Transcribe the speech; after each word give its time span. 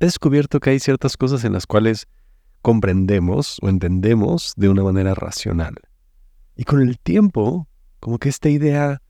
he 0.00 0.06
descubierto 0.06 0.60
que 0.60 0.70
hay 0.70 0.78
ciertas 0.78 1.16
cosas 1.16 1.44
en 1.44 1.52
las 1.52 1.66
cuales 1.66 2.06
comprendemos 2.62 3.58
o 3.62 3.68
entendemos 3.68 4.54
de 4.56 4.68
una 4.68 4.82
manera 4.82 5.14
racional. 5.14 5.74
Y 6.56 6.64
con 6.64 6.80
el 6.82 6.98
tiempo, 6.98 7.68
como 8.00 8.18
que 8.18 8.28
esta 8.28 8.48
idea 8.48 9.00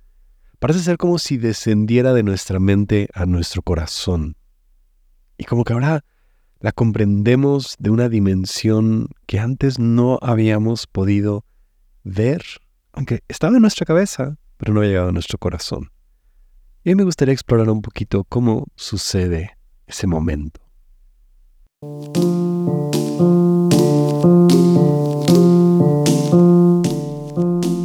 parece 0.58 0.80
ser 0.80 0.96
como 0.96 1.18
si 1.18 1.36
descendiera 1.36 2.12
de 2.12 2.22
nuestra 2.22 2.58
mente 2.58 3.08
a 3.14 3.26
nuestro 3.26 3.62
corazón. 3.62 4.36
Y 5.36 5.44
como 5.44 5.64
que 5.64 5.72
ahora 5.72 6.04
la 6.60 6.72
comprendemos 6.72 7.76
de 7.78 7.90
una 7.90 8.08
dimensión 8.08 9.08
que 9.26 9.38
antes 9.38 9.78
no 9.78 10.18
habíamos 10.20 10.86
podido 10.86 11.44
ver, 12.02 12.42
aunque 12.92 13.22
estaba 13.28 13.56
en 13.56 13.62
nuestra 13.62 13.86
cabeza, 13.86 14.36
pero 14.56 14.74
no 14.74 14.80
había 14.80 14.90
llegado 14.90 15.08
a 15.10 15.12
nuestro 15.12 15.38
corazón. 15.38 15.90
Y 16.82 16.94
me 16.94 17.04
gustaría 17.04 17.32
explorar 17.32 17.70
un 17.70 17.82
poquito 17.82 18.24
cómo 18.24 18.66
sucede 18.74 19.56
ese 19.86 20.06
momento. 20.06 20.67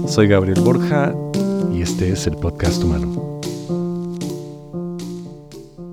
Soy 0.07 0.27
Gabriel 0.27 0.61
Borja 0.61 1.13
y 1.71 1.83
este 1.83 2.09
es 2.09 2.25
el 2.25 2.35
podcast 2.37 2.83
humano. 2.83 3.39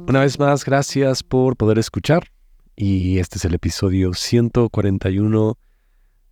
Una 0.08 0.20
vez 0.20 0.38
más, 0.38 0.64
gracias 0.64 1.22
por 1.22 1.58
poder 1.58 1.78
escuchar 1.78 2.28
y 2.74 3.18
este 3.18 3.36
es 3.36 3.44
el 3.44 3.52
episodio 3.52 4.14
141 4.14 5.58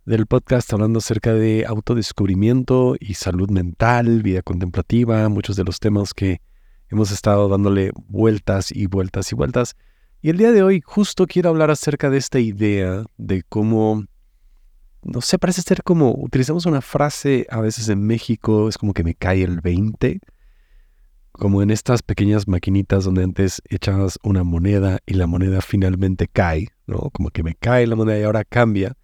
del 0.05 0.25
podcast 0.25 0.73
hablando 0.73 0.97
acerca 0.97 1.35
de 1.35 1.65
autodescubrimiento 1.67 2.95
y 2.99 3.13
salud 3.13 3.51
mental, 3.51 4.23
vida 4.23 4.41
contemplativa, 4.41 5.29
muchos 5.29 5.55
de 5.55 5.65
los 5.65 5.79
temas 5.79 6.15
que 6.15 6.41
hemos 6.89 7.11
estado 7.11 7.47
dándole 7.47 7.91
vueltas 8.07 8.71
y 8.71 8.87
vueltas 8.87 9.31
y 9.31 9.35
vueltas. 9.35 9.75
Y 10.21 10.29
el 10.29 10.37
día 10.37 10.51
de 10.51 10.63
hoy 10.63 10.81
justo 10.83 11.27
quiero 11.27 11.49
hablar 11.49 11.71
acerca 11.71 12.09
de 12.09 12.17
esta 12.17 12.39
idea 12.39 13.05
de 13.15 13.41
cómo, 13.47 14.03
no 15.01 15.21
sé, 15.21 15.39
parece 15.39 15.61
ser 15.61 15.81
como, 15.81 16.13
utilizamos 16.13 16.65
una 16.65 16.81
frase 16.81 17.47
a 17.49 17.61
veces 17.61 17.87
en 17.87 18.05
México, 18.05 18.67
es 18.67 18.77
como 18.77 18.93
que 18.93 19.05
me 19.05 19.15
cae 19.15 19.43
el 19.43 19.61
20, 19.61 20.19
como 21.31 21.61
en 21.61 21.71
estas 21.71 22.01
pequeñas 22.01 22.49
maquinitas 22.49 23.05
donde 23.05 23.23
antes 23.23 23.61
echabas 23.69 24.19
una 24.21 24.43
moneda 24.43 24.99
y 25.05 25.13
la 25.13 25.25
moneda 25.25 25.61
finalmente 25.61 26.27
cae, 26.27 26.67
¿no? 26.85 27.11
Como 27.11 27.29
que 27.29 27.41
me 27.41 27.55
cae 27.55 27.87
la 27.87 27.95
moneda 27.95 28.19
y 28.19 28.23
ahora 28.23 28.43
cambia. 28.43 28.97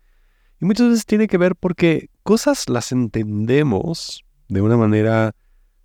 Y 0.59 0.66
muchas 0.66 0.89
veces 0.89 1.05
tiene 1.05 1.27
que 1.27 1.38
ver 1.38 1.55
porque 1.55 2.09
cosas 2.23 2.67
las 2.67 2.91
entendemos 2.91 4.25
de 4.49 4.61
una 4.61 4.75
manera 4.75 5.33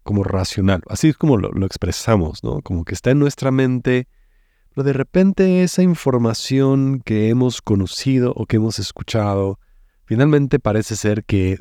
como 0.03 0.25
racional, 0.25 0.83
así 0.89 1.11
es 1.11 1.17
como 1.17 1.37
lo, 1.37 1.53
lo 1.53 1.67
expresamos, 1.67 2.43
¿no? 2.43 2.63
Como 2.63 2.85
que 2.85 2.95
está 2.95 3.13
en 3.13 3.21
nuestra 3.21 3.53
mente 3.53 4.09
pero 4.81 4.87
de 4.87 4.93
repente 4.95 5.63
esa 5.63 5.83
información 5.83 7.03
que 7.05 7.29
hemos 7.29 7.61
conocido 7.61 8.33
o 8.35 8.47
que 8.47 8.57
hemos 8.57 8.79
escuchado, 8.79 9.59
finalmente 10.07 10.59
parece 10.59 10.97
ser 10.97 11.23
que, 11.27 11.59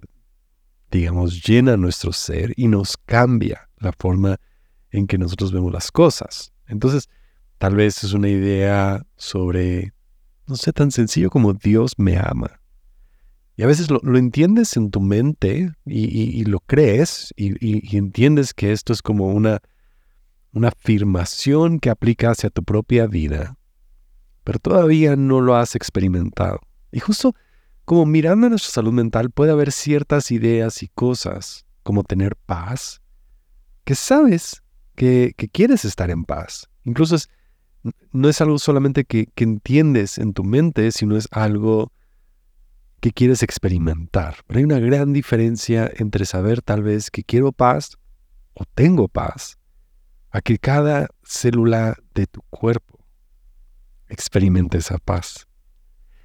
digamos, 0.89 1.45
llena 1.45 1.75
nuestro 1.75 2.13
ser 2.13 2.53
y 2.55 2.69
nos 2.69 2.95
cambia 2.95 3.67
la 3.75 3.91
forma 3.91 4.37
en 4.91 5.05
que 5.05 5.17
nosotros 5.17 5.51
vemos 5.51 5.73
las 5.73 5.91
cosas. 5.91 6.53
Entonces, 6.65 7.09
tal 7.57 7.75
vez 7.75 8.05
es 8.05 8.13
una 8.13 8.29
idea 8.29 9.05
sobre, 9.17 9.91
no 10.47 10.55
sé, 10.55 10.71
tan 10.71 10.89
sencillo 10.89 11.29
como 11.29 11.53
Dios 11.53 11.95
me 11.97 12.17
ama. 12.17 12.61
Y 13.57 13.63
a 13.63 13.67
veces 13.67 13.91
lo, 13.91 13.99
entiendes 14.17 14.77
en 14.77 14.91
tu 14.91 15.01
mente 15.01 15.73
y, 15.85 16.45
lo 16.45 16.61
crees 16.61 17.33
y 17.35 17.97
entiendes 17.97 18.53
que 18.53 18.71
esto 18.71 18.93
es 18.93 19.01
como 19.01 19.27
una 19.27 19.59
una 20.53 20.69
afirmación 20.69 21.79
que 21.79 21.89
aplica 21.89 22.31
hacia 22.31 22.49
tu 22.49 22.63
propia 22.63 23.07
vida, 23.07 23.57
pero 24.43 24.59
todavía 24.59 25.15
no 25.15 25.41
lo 25.41 25.55
has 25.55 25.75
experimentado. 25.75 26.59
Y 26.91 26.99
justo 26.99 27.35
como 27.85 28.05
mirando 28.05 28.49
nuestra 28.49 28.71
salud 28.71 28.93
mental 28.93 29.31
puede 29.31 29.51
haber 29.51 29.71
ciertas 29.71 30.31
ideas 30.31 30.83
y 30.83 30.89
cosas, 30.89 31.65
como 31.83 32.03
tener 32.03 32.35
paz, 32.35 33.01
que 33.83 33.95
sabes 33.95 34.63
que, 34.95 35.33
quieres 35.51 35.85
estar 35.85 36.09
en 36.09 36.25
paz. 36.25 36.69
Incluso 36.83 37.15
no 38.11 38.29
es 38.29 38.41
algo 38.41 38.59
solamente 38.59 39.05
que, 39.05 39.27
que 39.33 39.43
entiendes 39.43 40.17
en 40.17 40.33
tu 40.33 40.43
mente, 40.43 40.91
sino 40.91 41.15
es 41.15 41.27
algo 41.31 41.91
que 42.99 43.11
quieres 43.11 43.41
experimentar. 43.43 44.37
Pero 44.45 44.59
hay 44.59 44.65
una 44.65 44.79
gran 44.79 45.13
diferencia 45.13 45.89
entre 45.95 46.25
saber 46.25 46.61
tal 46.61 46.83
vez 46.83 47.09
que 47.09 47.23
quiero 47.23 47.51
paz 47.51 47.97
o 48.53 48.65
tengo 48.65 49.07
paz 49.07 49.58
a 50.31 50.41
que 50.41 50.57
cada 50.57 51.07
célula 51.23 51.97
de 52.13 52.27
tu 52.27 52.41
cuerpo 52.49 52.99
experimente 54.07 54.77
esa 54.77 54.97
paz. 54.97 55.47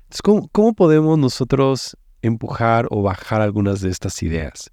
Entonces, 0.04 0.48
¿cómo, 0.52 0.74
podemos 0.74 1.18
nosotros 1.18 1.96
empujar 2.22 2.86
o 2.90 3.02
bajar 3.02 3.40
algunas 3.40 3.80
de 3.80 3.90
estas 3.90 4.22
ideas? 4.22 4.70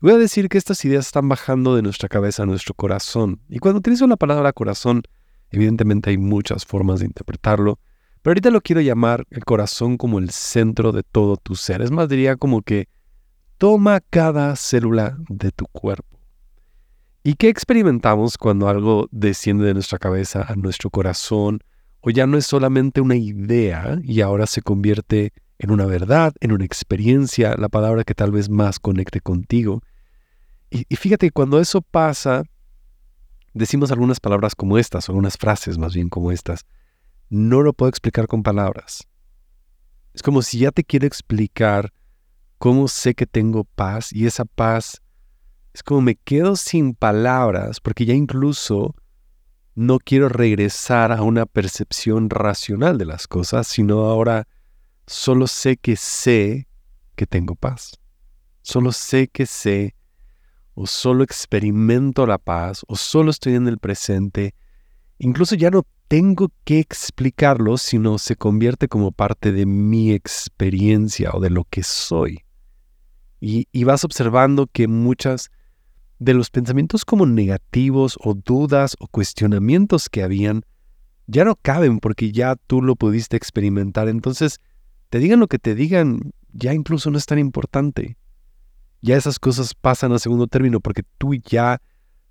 Voy 0.00 0.12
a 0.12 0.18
decir 0.18 0.48
que 0.48 0.58
estas 0.58 0.84
ideas 0.84 1.06
están 1.06 1.28
bajando 1.28 1.74
de 1.74 1.82
nuestra 1.82 2.08
cabeza 2.08 2.42
a 2.42 2.46
nuestro 2.46 2.74
corazón. 2.74 3.40
Y 3.48 3.58
cuando 3.58 3.78
utilizo 3.78 4.06
la 4.06 4.16
palabra 4.16 4.52
corazón, 4.52 5.02
evidentemente 5.50 6.10
hay 6.10 6.18
muchas 6.18 6.64
formas 6.64 7.00
de 7.00 7.06
interpretarlo, 7.06 7.78
pero 8.22 8.32
ahorita 8.32 8.50
lo 8.50 8.60
quiero 8.60 8.80
llamar 8.80 9.26
el 9.30 9.44
corazón 9.44 9.96
como 9.96 10.18
el 10.18 10.30
centro 10.30 10.92
de 10.92 11.02
todo 11.02 11.36
tu 11.36 11.54
ser. 11.54 11.80
Es 11.80 11.90
más, 11.90 12.08
diría 12.08 12.36
como 12.36 12.62
que 12.62 12.88
toma 13.56 14.00
cada 14.00 14.54
célula 14.56 15.16
de 15.28 15.52
tu 15.52 15.66
cuerpo. 15.66 16.15
¿Y 17.26 17.34
qué 17.34 17.48
experimentamos 17.48 18.38
cuando 18.38 18.68
algo 18.68 19.08
desciende 19.10 19.64
de 19.64 19.74
nuestra 19.74 19.98
cabeza 19.98 20.44
a 20.46 20.54
nuestro 20.54 20.90
corazón 20.90 21.58
o 22.00 22.10
ya 22.10 22.24
no 22.24 22.38
es 22.38 22.46
solamente 22.46 23.00
una 23.00 23.16
idea 23.16 23.98
y 24.04 24.20
ahora 24.20 24.46
se 24.46 24.62
convierte 24.62 25.32
en 25.58 25.72
una 25.72 25.86
verdad, 25.86 26.34
en 26.38 26.52
una 26.52 26.64
experiencia, 26.64 27.56
la 27.58 27.68
palabra 27.68 28.04
que 28.04 28.14
tal 28.14 28.30
vez 28.30 28.48
más 28.48 28.78
conecte 28.78 29.20
contigo? 29.20 29.82
Y, 30.70 30.84
fíjate, 30.94 31.32
cuando 31.32 31.58
eso 31.58 31.82
pasa, 31.82 32.44
decimos 33.54 33.90
algunas 33.90 34.20
palabras 34.20 34.54
como 34.54 34.78
estas, 34.78 35.08
o 35.08 35.12
algunas 35.12 35.36
frases 35.36 35.78
más 35.78 35.94
bien 35.94 36.08
como 36.08 36.30
estas. 36.30 36.64
No 37.28 37.60
lo 37.60 37.72
puedo 37.72 37.90
explicar 37.90 38.28
con 38.28 38.44
palabras. 38.44 39.02
Es 40.14 40.22
como 40.22 40.42
si 40.42 40.60
ya 40.60 40.70
te 40.70 40.84
quiero 40.84 41.08
explicar 41.08 41.92
cómo 42.58 42.86
sé 42.86 43.16
que 43.16 43.26
tengo 43.26 43.64
paz 43.64 44.12
y 44.12 44.26
esa 44.26 44.44
paz 44.44 45.02
es 45.76 45.82
como 45.82 46.00
me 46.00 46.14
quedo 46.16 46.56
sin 46.56 46.94
palabras 46.94 47.80
porque 47.80 48.06
ya 48.06 48.14
incluso 48.14 48.94
no 49.74 49.98
quiero 49.98 50.30
regresar 50.30 51.12
a 51.12 51.20
una 51.20 51.44
percepción 51.44 52.30
racional 52.30 52.96
de 52.96 53.04
las 53.04 53.28
cosas, 53.28 53.66
sino 53.66 54.06
ahora 54.06 54.48
solo 55.06 55.46
sé 55.46 55.76
que 55.76 55.96
sé 55.96 56.66
que 57.14 57.26
tengo 57.26 57.56
paz. 57.56 58.00
Solo 58.62 58.90
sé 58.90 59.28
que 59.28 59.44
sé 59.44 59.94
o 60.72 60.86
solo 60.86 61.22
experimento 61.22 62.26
la 62.26 62.38
paz 62.38 62.82
o 62.88 62.96
solo 62.96 63.30
estoy 63.30 63.52
en 63.56 63.68
el 63.68 63.76
presente. 63.76 64.54
Incluso 65.18 65.56
ya 65.56 65.68
no 65.68 65.86
tengo 66.08 66.50
que 66.64 66.78
explicarlo, 66.78 67.76
sino 67.76 68.16
se 68.16 68.36
convierte 68.36 68.88
como 68.88 69.12
parte 69.12 69.52
de 69.52 69.66
mi 69.66 70.12
experiencia 70.12 71.32
o 71.34 71.40
de 71.40 71.50
lo 71.50 71.64
que 71.64 71.82
soy. 71.82 72.46
Y, 73.40 73.68
y 73.72 73.84
vas 73.84 74.04
observando 74.04 74.68
que 74.68 74.88
muchas 74.88 75.50
de 76.18 76.34
los 76.34 76.50
pensamientos 76.50 77.04
como 77.04 77.26
negativos 77.26 78.18
o 78.22 78.34
dudas 78.34 78.96
o 78.98 79.06
cuestionamientos 79.06 80.08
que 80.08 80.22
habían, 80.22 80.62
ya 81.26 81.44
no 81.44 81.56
caben 81.56 81.98
porque 81.98 82.32
ya 82.32 82.56
tú 82.56 82.82
lo 82.82 82.96
pudiste 82.96 83.36
experimentar. 83.36 84.08
Entonces, 84.08 84.60
te 85.10 85.18
digan 85.18 85.40
lo 85.40 85.48
que 85.48 85.58
te 85.58 85.74
digan, 85.74 86.32
ya 86.52 86.72
incluso 86.72 87.10
no 87.10 87.18
es 87.18 87.26
tan 87.26 87.38
importante. 87.38 88.16
Ya 89.02 89.16
esas 89.16 89.38
cosas 89.38 89.74
pasan 89.74 90.12
a 90.12 90.18
segundo 90.18 90.46
término 90.46 90.80
porque 90.80 91.02
tú 91.18 91.34
ya 91.34 91.80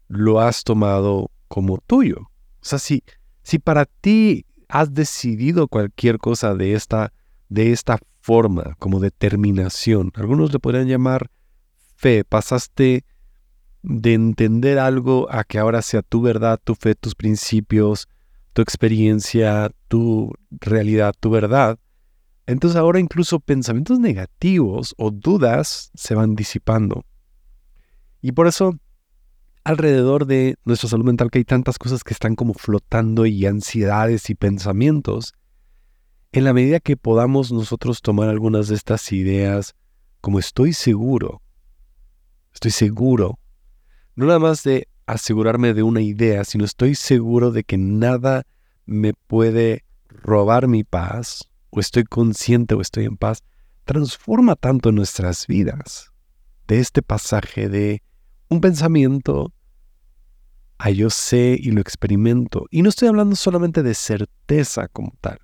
lo 0.07 0.39
has 0.39 0.63
tomado 0.63 1.29
como 1.47 1.77
tuyo. 1.77 2.17
O 2.19 2.67
sea, 2.67 2.79
si, 2.79 3.03
si 3.43 3.59
para 3.59 3.85
ti 3.85 4.45
has 4.67 4.93
decidido 4.93 5.67
cualquier 5.67 6.17
cosa 6.17 6.55
de 6.55 6.73
esta, 6.73 7.13
de 7.49 7.71
esta 7.71 7.99
forma, 8.21 8.75
como 8.79 8.99
determinación, 8.99 10.11
algunos 10.15 10.51
le 10.51 10.59
podrían 10.59 10.87
llamar 10.87 11.29
fe, 11.95 12.23
pasaste 12.23 13.05
de 13.87 14.15
entender 14.15 14.79
algo 14.79 15.27
a 15.29 15.43
que 15.43 15.59
ahora 15.59 15.83
sea 15.83 16.01
tu 16.01 16.21
verdad, 16.21 16.59
tu 16.63 16.73
fe, 16.73 16.95
tus 16.95 17.13
principios, 17.13 18.07
tu 18.53 18.63
experiencia, 18.63 19.71
tu 19.87 20.33
realidad, 20.49 21.13
tu 21.19 21.29
verdad. 21.29 21.77
Entonces 22.47 22.77
ahora 22.77 22.99
incluso 22.99 23.39
pensamientos 23.39 23.99
negativos 23.99 24.95
o 24.97 25.11
dudas 25.11 25.91
se 25.93 26.15
van 26.15 26.35
disipando. 26.35 27.05
Y 28.21 28.31
por 28.31 28.47
eso 28.47 28.75
alrededor 29.63 30.25
de 30.25 30.55
nuestra 30.65 30.89
salud 30.89 31.05
mental 31.05 31.29
que 31.29 31.39
hay 31.39 31.45
tantas 31.45 31.77
cosas 31.77 32.03
que 32.03 32.13
están 32.13 32.35
como 32.35 32.55
flotando 32.55 33.27
y 33.27 33.45
ansiedades 33.45 34.31
y 34.31 34.35
pensamientos, 34.35 35.33
en 36.31 36.43
la 36.43 36.53
medida 36.53 36.79
que 36.79 36.97
podamos 36.97 37.51
nosotros 37.51 38.01
tomar 38.01 38.29
algunas 38.29 38.67
de 38.67 38.75
estas 38.75 39.11
ideas 39.11 39.75
como 40.21 40.39
estoy 40.39 40.73
seguro, 40.73 41.41
estoy 42.51 42.71
seguro 42.71 43.37
no 44.15 44.25
nada 44.25 44.39
más 44.39 44.63
de 44.63 44.87
asegurarme 45.05 45.73
de 45.73 45.83
una 45.83 46.01
idea, 46.01 46.43
sino 46.43 46.65
estoy 46.65 46.95
seguro 46.95 47.51
de 47.51 47.63
que 47.63 47.77
nada 47.77 48.43
me 48.85 49.13
puede 49.13 49.83
robar 50.07 50.67
mi 50.67 50.83
paz, 50.83 51.49
o 51.69 51.79
estoy 51.79 52.03
consciente 52.05 52.75
o 52.75 52.81
estoy 52.81 53.05
en 53.05 53.17
paz, 53.17 53.43
transforma 53.83 54.55
tanto 54.55 54.91
nuestras 54.91 55.47
vidas. 55.47 56.11
De 56.67 56.79
este 56.79 57.01
pasaje 57.01 57.69
de 57.69 58.01
un 58.49 58.61
pensamiento 58.61 59.53
a 60.77 60.89
yo 60.89 61.09
sé 61.09 61.57
y 61.59 61.71
lo 61.71 61.81
experimento. 61.81 62.65
Y 62.71 62.81
no 62.81 62.89
estoy 62.89 63.07
hablando 63.07 63.35
solamente 63.35 63.83
de 63.83 63.93
certeza 63.93 64.87
como 64.87 65.13
tal. 65.21 65.39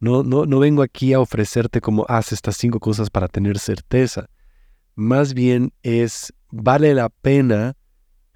No, 0.00 0.22
no, 0.22 0.46
no 0.46 0.58
vengo 0.58 0.82
aquí 0.82 1.12
a 1.12 1.20
ofrecerte 1.20 1.80
como 1.80 2.04
haz 2.08 2.32
estas 2.32 2.56
cinco 2.56 2.80
cosas 2.80 3.08
para 3.08 3.28
tener 3.28 3.58
certeza. 3.58 4.28
Más 4.94 5.32
bien 5.32 5.72
es, 5.82 6.32
vale 6.50 6.92
la 6.94 7.08
pena 7.08 7.76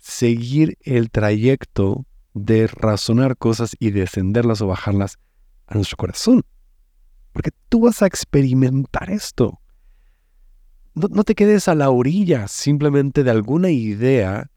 seguir 0.06 0.78
el 0.82 1.10
trayecto 1.10 2.06
de 2.32 2.68
razonar 2.68 3.36
cosas 3.36 3.74
y 3.80 3.90
descenderlas 3.90 4.60
o 4.60 4.68
bajarlas 4.68 5.18
a 5.66 5.74
nuestro 5.74 5.96
corazón. 5.96 6.44
Porque 7.32 7.50
tú 7.68 7.80
vas 7.80 8.02
a 8.02 8.06
experimentar 8.06 9.10
esto. 9.10 9.60
No, 10.94 11.24
te 11.24 11.34
quedes 11.34 11.66
a 11.66 11.74
la 11.74 11.90
orilla 11.90 12.46
simplemente 12.46 13.24
de 13.24 13.30
alguna 13.32 13.70
idea 13.70 14.48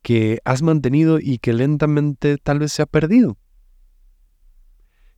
que 0.00 0.40
has 0.44 0.62
mantenido 0.62 1.18
y 1.20 1.38
que 1.38 1.52
lentamente 1.52 2.38
tal 2.38 2.58
vez 2.58 2.72
se 2.72 2.82
ha 2.82 2.86
perdido. 2.86 3.36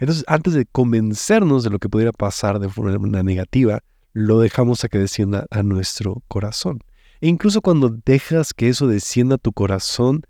Entonces, 0.00 0.24
antes 0.26 0.54
de 0.54 0.66
convencernos 0.66 1.62
de 1.62 1.70
lo 1.70 1.78
que 1.78 1.88
pudiera 1.88 2.12
pasar 2.12 2.58
de 2.58 2.68
forma 2.68 3.22
negativa, 3.22 3.80
lo 4.12 4.40
dejamos 4.40 4.84
a 4.84 4.88
que 4.88 4.98
descienda 4.98 5.46
a 5.50 5.62
nuestro 5.62 6.22
corazón. 6.26 6.80
E 7.20 7.28
incluso 7.28 7.60
cuando 7.60 7.88
dejas 8.04 8.54
que 8.54 8.68
eso 8.68 8.86
descienda 8.86 9.36
a 9.36 9.38
tu 9.38 9.52
corazón, 9.52 10.22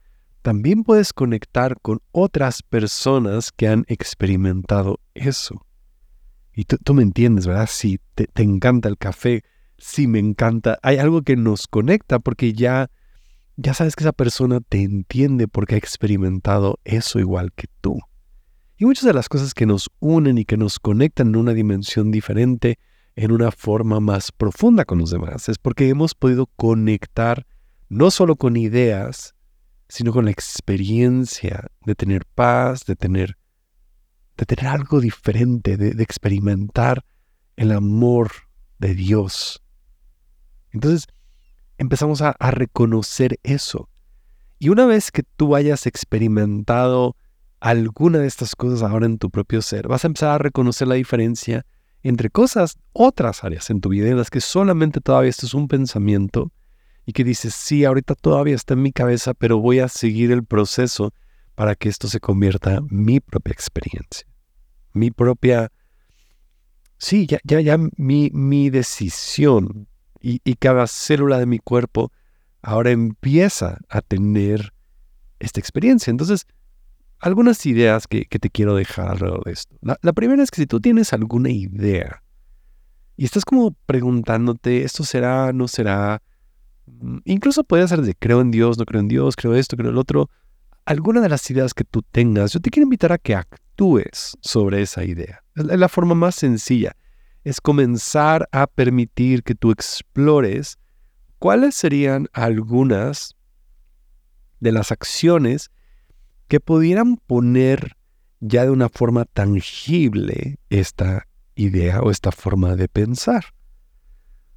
también 0.43 0.85
puedes 0.85 1.12
conectar 1.12 1.81
con 1.81 2.00
otras 2.12 2.62
personas 2.62 3.52
que 3.52 3.69
han 3.69 3.85
experimentado 3.88 5.00
eso. 5.14 5.67
Y 6.55 6.64
tú, 6.64 6.94
me 6.94 7.02
entiendes, 7.02 7.46
¿verdad? 7.46 7.69
Si 7.70 8.00
te, 8.14 8.26
te 8.26 8.43
encanta 8.43 8.88
el 8.88 8.99
café, 8.99 9.44
si 9.76 10.06
me 10.06 10.19
encanta, 10.19 10.79
hay 10.82 10.96
algo 10.96 11.23
que 11.23 11.37
nos 11.37 11.69
conecta 11.69 12.19
porque 12.19 12.52
ya 12.52 12.91
ya 13.61 13.75
sabes 13.75 13.96
que 13.96 14.05
esa 14.05 14.12
persona 14.12 14.61
te 14.61 14.82
entiende 14.82 15.49
porque 15.49 15.75
ha 15.75 15.79
experimentado 15.79 16.79
eso 16.84 17.19
igual 17.19 17.52
que 17.52 17.67
tú. 17.81 17.99
Y 18.76 18.84
muchas 18.84 19.05
de 19.05 19.12
las 19.12 19.29
cosas 19.29 19.52
que 19.52 19.67
nos 19.67 19.91
unen 19.99 20.38
y 20.38 20.44
que 20.44 20.56
nos 20.56 20.79
conectan 20.79 21.29
en 21.29 21.37
una 21.37 21.52
dimensión 21.52 22.12
diferente, 22.12 22.79
en 23.19 23.32
una 23.32 23.50
forma 23.50 23.99
más 23.99 24.31
profunda 24.31 24.85
con 24.85 24.99
los 24.99 25.11
demás, 25.11 25.49
es 25.49 25.59
porque 25.59 25.88
hemos 25.88 26.15
podido 26.15 26.47
conectar 26.47 27.44
no 27.88 28.12
solo 28.12 28.37
con 28.37 28.56
ideas, 28.56 29.35
sino 29.88 30.12
con 30.12 30.26
la 30.26 30.31
experiencia 30.31 31.67
de 31.85 31.97
tener 31.97 32.25
paz, 32.26 32.85
de 32.87 32.94
tener, 32.94 33.37
de 34.37 34.47
tener 34.47 34.69
algo 34.69 35.00
diferente, 35.00 35.76
de, 35.76 35.94
de 35.94 36.03
experimentar 36.05 37.05
el 37.56 37.73
amor 37.73 38.31
de 38.79 38.94
Dios. 38.94 39.65
Entonces, 40.70 41.09
empezamos 41.76 42.23
a, 42.23 42.37
reconocer 42.38 43.41
eso. 43.43 43.88
Y 44.61 44.69
una 44.69 44.87
vez 44.87 45.11
que 45.11 45.25
tú 45.25 45.56
hayas 45.56 45.87
experimentado 45.87 47.17
alguna 47.59 48.20
de 48.20 48.29
estas 48.29 48.55
cosas 48.55 48.88
ahora 48.88 49.06
en 49.06 49.19
tu 49.19 49.29
propio 49.29 49.61
ser, 49.61 49.88
vas 49.88 50.05
a 50.05 50.06
empezar 50.06 50.31
a 50.31 50.38
reconocer 50.38 50.87
la 50.87 50.94
diferencia 50.94 51.67
entre 52.03 52.31
cosas, 52.31 52.79
otras 52.93 53.45
áreas 53.45 53.71
en 53.71 53.81
tu 53.81 53.91
vida 53.91 54.09
en 54.09 54.17
las 54.17 54.31
que 54.31 54.41
solamente 54.41 55.00
todavía 55.00 55.31
esto 55.31 55.47
es 55.47 55.55
un 55.55 55.69
pensamiento 55.69 56.53
y 57.06 57.12
que 57.12 57.25
dices, 57.25 57.55
sí, 57.55 57.85
ahorita 57.85 58.15
todavía 58.15 58.55
está 58.55 58.75
en 58.75 58.83
mi 58.83 58.93
cabeza, 58.93 59.35
pero 59.35 59.59
voy 59.59 59.79
a 59.81 59.89
seguir 59.89 60.31
el 60.31 60.45
proceso 60.45 61.12
para 61.55 61.75
que 61.75 61.89
esto 61.89 62.06
se 62.09 62.21
convierta 62.21 62.77
en 62.77 62.87
mi 62.91 63.21
propia 63.21 63.53
experiencia, 63.53 64.27
mi 64.93 65.11
propia, 65.11 65.73
sí, 66.99 67.27
ya, 67.27 67.39
ya, 67.45 67.61
ya 67.61 67.79
mi, 67.97 68.31
mi 68.33 68.71
decisión 68.71 69.89
y, 70.21 70.55
cada 70.56 70.87
célula 70.87 71.39
de 71.39 71.47
mi 71.47 71.59
cuerpo 71.59 72.12
ahora 72.62 72.91
empieza 72.91 73.79
a 73.89 74.01
tener 74.01 74.73
esta 75.39 75.61
experiencia. 75.61 76.11
Entonces, 76.11 76.47
algunas 77.20 77.65
ideas 77.67 78.06
que, 78.06 78.25
te 78.26 78.50
quiero 78.50 78.75
dejar 78.75 79.09
alrededor 79.09 79.44
de 79.44 79.53
esto. 79.53 79.76
La, 79.81 80.12
primera 80.12 80.43
es 80.43 80.50
que 80.50 80.62
si 80.62 80.67
tú 80.67 80.81
tienes 80.81 81.12
alguna 81.12 81.50
idea 81.50 82.23
y 83.17 83.25
estás 83.25 83.44
como 83.44 83.73
preguntándote, 83.87 84.85
¿esto 84.85 85.05
será, 85.05 85.53
no 85.53 85.67
será? 85.69 86.23
Mm, 86.87 87.19
incluso 87.25 87.65
puede 87.65 87.87
ser 87.88 88.03
de 88.03 88.15
creo 88.15 88.41
en 88.41 88.50
Dios, 88.50 88.79
no 88.79 88.85
creo 88.85 89.00
en 89.00 89.09
Dios, 89.09 89.37
creo 89.37 89.55
esto, 89.55 89.76
creo 89.76 89.91
el 89.91 89.99
otro. 89.99 90.31
Alguna 90.85 91.20
de 91.20 91.29
las 91.29 91.50
ideas 91.50 91.75
que 91.75 91.85
tú 91.85 92.03
tengas, 92.03 92.53
yo 92.53 92.61
te 92.61 92.70
quiero 92.70 92.85
invitar 92.85 93.12
a 93.12 93.19
que 93.19 93.35
actúes 93.35 94.37
sobre 94.41 94.81
esa 94.82 95.05
idea. 95.05 95.43
Es 95.55 95.65
la 95.65 95.88
forma 95.88 96.15
más 96.15 96.35
sencilla 96.35 96.97
es 97.49 97.61
comenzar 97.62 98.47
a 98.53 98.67
permitir 98.67 99.43
que 99.43 99.55
tú 99.55 99.70
explores 99.70 100.79
cuáles 101.38 101.75
serían 101.75 102.29
algunas 102.32 103.37
de 104.61 104.73
las 104.73 104.93
acciones 104.93 105.70
que 106.49 106.61
pudieran 106.61 107.17
poner 107.17 107.97
ya 108.41 108.65
de 108.65 108.71
una 108.71 108.89
forma 108.89 109.25
tangible 109.27 110.59
esta 110.71 111.27
idea 111.55 112.00
o 112.00 112.11
esta 112.11 112.33
forma 112.33 112.75
de 112.75 112.89
pensar. 112.89 113.47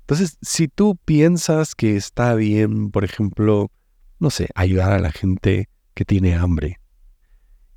Entonces, 0.01 0.37
si 0.41 0.67
tú 0.67 0.97
piensas 1.05 1.75
que 1.75 1.95
está 1.95 2.35
bien, 2.35 2.91
por 2.91 3.03
ejemplo, 3.03 3.71
no 4.19 4.29
sé, 4.29 4.49
ayudar 4.55 4.93
a 4.93 4.99
la 4.99 5.11
gente 5.11 5.69
que 5.93 6.05
tiene 6.05 6.35
hambre, 6.35 6.79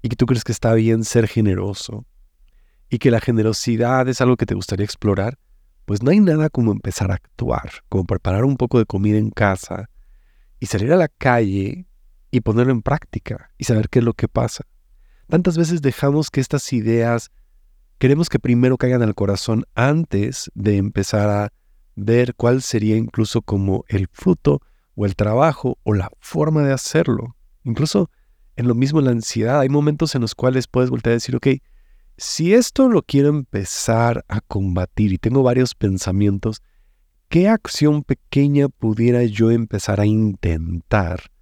y 0.03 0.09
que 0.09 0.17
tú 0.17 0.27
crees 0.27 0.45
que 0.45 0.53
está 0.53 0.75
bien 0.75 1.05
ser 1.05 1.27
generoso, 1.27 2.07
y 2.91 2.99
que 2.99 3.11
la 3.11 3.21
generosidad 3.21 4.09
es 4.09 4.21
algo 4.21 4.37
que 4.37 4.47
te 4.47 4.55
gustaría 4.55 4.85
explorar, 4.85 5.39
pues 5.85 6.03
no 6.03 6.11
hay 6.11 6.21
nada 6.21 6.51
como 6.51 6.73
empezar 6.73 7.11
a 7.11 7.15
actuar, 7.15 7.71
como 7.89 8.05
preparar 8.05 8.45
un 8.45 8.57
poco 8.57 8.79
de 8.79 8.87
comida 8.87 9.19
en 9.19 9.31
casa 9.31 9.91
y 10.61 10.67
salir 10.67 10.93
a 10.93 10.97
la 10.97 11.09
calle 11.09 11.87
y 12.37 12.41
ponerlo 12.41 12.73
en 12.73 12.83
práctica 12.83 13.51
y 13.59 13.65
saber 13.65 13.89
qué 13.89 14.01
es 14.01 14.05
lo 14.05 14.15
que 14.15 14.29
pasa. 14.29 14.67
Tantas 15.29 15.57
veces 15.57 15.83
dejamos 15.83 16.31
que 16.31 16.41
estas 16.41 16.73
ideas 16.73 17.31
queremos 17.99 18.29
que 18.29 18.39
primero 18.39 18.77
caigan 18.77 19.03
al 19.03 19.15
corazón 19.15 19.65
antes 19.75 20.51
de 20.55 20.77
empezar 20.77 21.31
a 21.31 21.53
ver 21.95 22.35
cuál 22.35 22.61
sería 22.61 22.97
incluso 22.97 23.41
como 23.41 23.85
el 23.89 24.09
fruto 24.13 24.61
o 24.97 25.07
el 25.07 25.15
trabajo 25.15 25.79
o 25.85 25.95
la 25.95 26.11
forma 26.19 26.63
de 26.63 26.73
hacerlo. 26.73 27.37
Incluso 27.63 28.11
en 28.57 28.69
lo 28.69 28.75
mismo 28.75 29.01
la 29.01 29.13
ansiedad, 29.13 29.61
hay 29.61 29.69
momentos 29.69 30.15
en 30.15 30.21
los 30.21 30.35
cuales 30.35 30.67
puedes 30.67 30.91
voltear 30.91 31.13
a 31.13 31.15
decir, 31.15 31.37
ok, 31.37 31.47
si 32.17 32.55
esto 32.55 32.89
lo 32.89 33.03
quiero 33.03 33.29
empezar 33.29 34.25
a 34.29 34.41
combatir 34.41 35.13
y 35.13 35.19
tengo 35.19 35.43
varios 35.43 35.75
pensamientos, 35.75 36.63
¿qué 37.29 37.49
acción 37.49 38.03
pequeña 38.03 38.69
pudiera 38.69 39.23
yo 39.25 39.51
empezar 39.51 40.01
a 40.01 40.07
intentar 40.07 41.34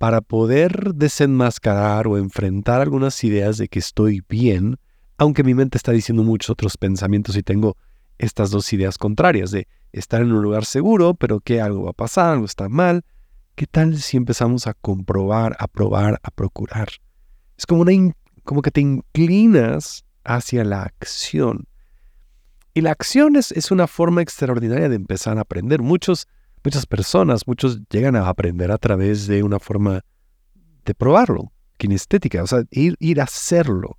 para 0.00 0.22
poder 0.22 0.94
desenmascarar 0.94 2.08
o 2.08 2.16
enfrentar 2.16 2.80
algunas 2.80 3.22
ideas 3.22 3.58
de 3.58 3.68
que 3.68 3.78
estoy 3.78 4.22
bien, 4.26 4.78
aunque 5.18 5.44
mi 5.44 5.52
mente 5.52 5.76
está 5.76 5.92
diciendo 5.92 6.22
muchos 6.22 6.48
otros 6.48 6.78
pensamientos 6.78 7.36
y 7.36 7.42
tengo 7.42 7.76
estas 8.16 8.50
dos 8.50 8.72
ideas 8.72 8.96
contrarias 8.96 9.50
de 9.50 9.68
estar 9.92 10.22
en 10.22 10.32
un 10.32 10.40
lugar 10.40 10.64
seguro, 10.64 11.12
pero 11.12 11.40
que 11.40 11.60
algo 11.60 11.82
va 11.82 11.90
a 11.90 11.92
pasar, 11.92 12.32
algo 12.32 12.46
está 12.46 12.70
mal? 12.70 13.04
¿Qué 13.56 13.66
tal 13.66 13.98
si 13.98 14.16
empezamos 14.16 14.66
a 14.66 14.72
comprobar, 14.72 15.54
a 15.58 15.68
probar, 15.68 16.18
a 16.22 16.30
procurar? 16.30 16.88
Es 17.58 17.66
como 17.66 17.82
una 17.82 17.92
que 18.62 18.70
te 18.70 18.80
inclinas 18.80 20.06
hacia 20.24 20.64
la 20.64 20.84
acción. 20.84 21.68
Y 22.72 22.80
la 22.80 22.92
acción 22.92 23.36
es, 23.36 23.70
una 23.70 23.86
forma 23.86 24.22
extraordinaria 24.22 24.88
de 24.88 24.96
empezar 24.96 25.36
a 25.36 25.42
aprender. 25.42 25.82
Muchos, 25.82 26.26
muchas 26.64 26.86
personas, 26.86 27.46
muchos 27.46 27.80
llegan 27.90 28.16
a 28.16 28.28
aprender 28.28 28.70
a 28.70 28.78
través 28.78 29.26
de 29.26 29.42
una 29.42 29.58
forma 29.58 30.02
de 30.84 30.94
probarlo, 30.94 31.52
kinestética, 31.76 32.42
o 32.42 32.46
sea, 32.46 32.64
ir, 32.70 32.96
ir 32.98 33.20
a 33.20 33.24
hacerlo, 33.24 33.98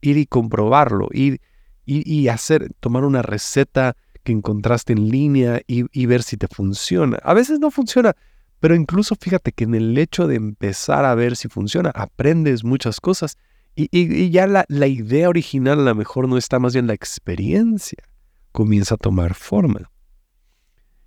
ir 0.00 0.16
y 0.16 0.26
comprobarlo, 0.26 1.08
ir, 1.12 1.40
y 1.84 2.28
hacer, 2.28 2.72
tomar 2.80 3.04
una 3.04 3.22
receta 3.22 3.96
que 4.22 4.32
encontraste 4.32 4.92
en 4.92 5.08
línea 5.08 5.60
y, 5.66 6.06
ver 6.06 6.22
si 6.22 6.36
te 6.36 6.48
funciona. 6.48 7.18
A 7.22 7.34
veces 7.34 7.58
no 7.58 7.70
funciona, 7.70 8.14
pero 8.60 8.74
incluso 8.74 9.16
fíjate 9.16 9.52
que 9.52 9.64
en 9.64 9.74
el 9.74 9.96
hecho 9.98 10.26
de 10.26 10.36
empezar 10.36 11.04
a 11.04 11.14
ver 11.14 11.36
si 11.36 11.48
funciona, 11.48 11.90
aprendes 11.90 12.64
muchas 12.64 13.00
cosas 13.00 13.36
y, 13.74 14.30
ya 14.30 14.46
la, 14.46 14.64
la, 14.68 14.86
idea 14.86 15.28
original 15.28 15.80
a 15.80 15.82
lo 15.82 15.94
mejor 15.94 16.28
no 16.28 16.36
está, 16.36 16.58
más 16.58 16.74
bien 16.74 16.86
la 16.86 16.94
experiencia 16.94 18.04
comienza 18.52 18.94
a 18.94 18.98
tomar 18.98 19.34
forma. 19.34 19.90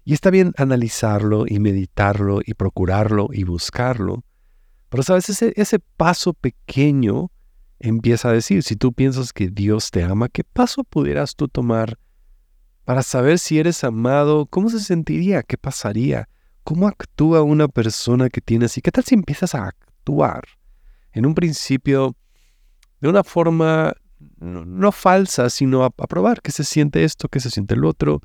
Y 0.06 0.14
está 0.14 0.30
bien 0.30 0.54
analizarlo 0.58 1.46
y 1.48 1.60
meditarlo 1.60 2.40
y 2.46 2.54
procurarlo 2.54 3.30
y 3.32 3.44
buscarlo. 3.44 4.24
Pero 4.90 5.02
sabes, 5.02 5.30
ese, 5.30 5.52
ese 5.56 5.80
paso 5.80 6.34
pequeño 6.34 7.32
empieza 7.80 8.30
a 8.30 8.34
decir, 8.34 8.62
si 8.62 8.76
tú 8.76 8.94
piensas 8.94 9.34
que 9.34 9.50
Dios 9.50 9.90
te 9.90 10.04
ama, 10.04 10.30
¿qué 10.30 10.44
paso 10.44 10.84
pudieras 10.84 11.36
tú 11.36 11.48
tomar 11.48 11.98
para 12.84 13.02
saber 13.02 13.40
si 13.40 13.58
eres 13.58 13.84
amado? 13.84 14.46
¿Cómo 14.46 14.70
se 14.70 14.80
sentiría? 14.80 15.42
¿Qué 15.42 15.58
pasaría? 15.58 16.30
¿Cómo 16.64 16.88
actúa 16.88 17.42
una 17.42 17.68
persona 17.68 18.30
que 18.30 18.42
tiene 18.42 18.66
así? 18.66 18.82
¿Qué 18.82 18.92
tal 18.92 19.04
si 19.04 19.16
empiezas 19.16 19.56
a 19.56 19.66
actuar? 19.66 20.44
En 21.14 21.26
un 21.26 21.34
principio, 21.34 22.16
de 23.02 23.10
una 23.10 23.24
forma 23.24 23.94
no, 24.38 24.92
falsa, 24.92 25.50
sino 25.50 25.84
a, 25.84 25.88
a, 25.88 26.08
probar 26.08 26.44
qué 26.44 26.52
se 26.52 26.64
siente 26.64 27.04
esto, 27.04 27.28
qué 27.28 27.40
se 27.40 27.50
siente 27.50 27.74
el 27.74 27.86
otro, 27.86 28.22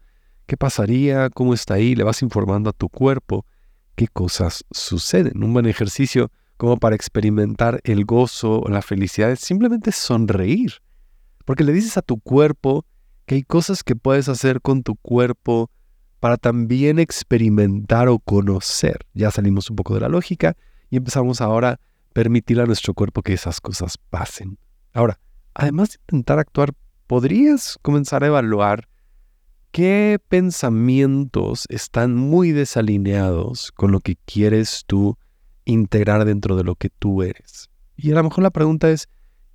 qué 0.50 0.57
pasaría, 0.57 1.30
cómo 1.30 1.54
está 1.54 1.75
ahí, 1.75 1.95
le 1.95 2.02
vas 2.02 2.23
informando 2.23 2.71
a 2.71 2.73
tu 2.73 2.88
cuerpo 2.88 3.47
qué 3.95 4.09
cosas 4.09 4.64
suceden. 4.73 5.45
Un 5.45 5.52
buen 5.52 5.66
ejercicio 5.66 6.33
como 6.57 6.76
para 6.76 6.97
experimentar 6.97 7.80
el 7.85 8.04
gozo 8.04 8.59
o 8.59 8.69
la 8.69 8.83
felicidad 8.83 9.30
es 9.30 9.38
simplemente 9.38 9.92
sonreír, 9.92 10.83
porque 11.45 11.62
le 11.62 11.73
dices 11.73 11.97
a 11.99 12.02
tu 12.02 12.19
cuerpo 12.19 12.85
que 13.26 13.37
hay 13.37 13.45
cosas 13.45 13.85
que 13.85 13.95
puedes 13.95 14.28
hacer 14.28 14.61
con 14.61 14.83
tu 14.83 14.97
cuerpo 14.97 15.71
para 16.19 16.37
también 16.37 16.99
experimentar 16.99 18.09
o 18.09 18.19
conocer. 18.19 19.07
Ya 19.14 19.30
salimos 19.30 19.71
un 19.71 19.76
poco 19.76 19.95
de 19.95 20.00
la 20.00 20.09
lógica 20.09 20.57
y 20.90 20.97
empezamos 20.97 21.40
ahora 21.40 21.69
a 21.71 21.80
permitir 22.12 22.61
a 22.61 22.66
nuestro 22.66 22.92
cuerpo 22.92 23.23
que 23.23 23.35
esas 23.35 23.61
cosas 23.61 23.99
pasen. 23.99 24.59
Ahora, 24.95 25.21
además 25.54 25.90
de 25.90 25.99
intentar 26.09 26.40
actuar, 26.40 26.73
podrías 27.07 27.78
comenzar 27.83 28.25
a 28.25 28.26
evaluar 28.26 28.89
qué 29.71 30.19
pensamientos 30.29 31.67
están 31.69 32.15
muy 32.15 32.53
desalineados 32.53 33.73
con 33.73 33.93
lo 33.93 34.00
que 34.00 34.17
quieres 34.25 34.85
tú 34.87 35.17
integrar 35.65 36.25
dentro 36.25 36.57
de 36.57 36.65
lo 36.65 36.75
que 36.75 36.91
tú 36.91 37.23
eres. 37.23 37.71
Y 37.97 38.12
a 38.12 38.15
lo 38.15 38.25
mejor 38.25 38.43
la 38.43 38.50
pregunta 38.50 38.91
es, 38.91 39.09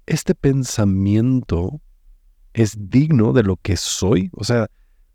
¿este 0.06 0.36
pensamiento 0.36 1.82
es 2.54 2.90
digno 2.90 3.34
de 3.34 3.44
lo 3.44 3.58
que 3.58 3.76
soy? 3.76 4.30
O 4.34 4.44
sea, 4.44 4.68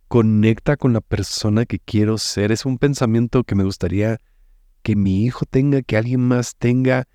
conecta 0.09 0.77
con 0.77 0.93
la 0.93 1.01
persona 1.01 1.65
que 1.65 1.79
quiero 1.79 2.19
ser. 2.19 2.53
Es 2.53 2.67
un 2.67 2.79
pensamiento 2.79 3.45
que 3.45 3.55
me 3.55 3.65
gustaría 3.65 4.19
que 4.83 4.97
mi 4.97 5.25
hijo 5.25 5.47
tenga, 5.47 5.83
que 5.83 5.97
alguien 5.97 6.21
más 6.21 6.57
tenga, 6.57 7.07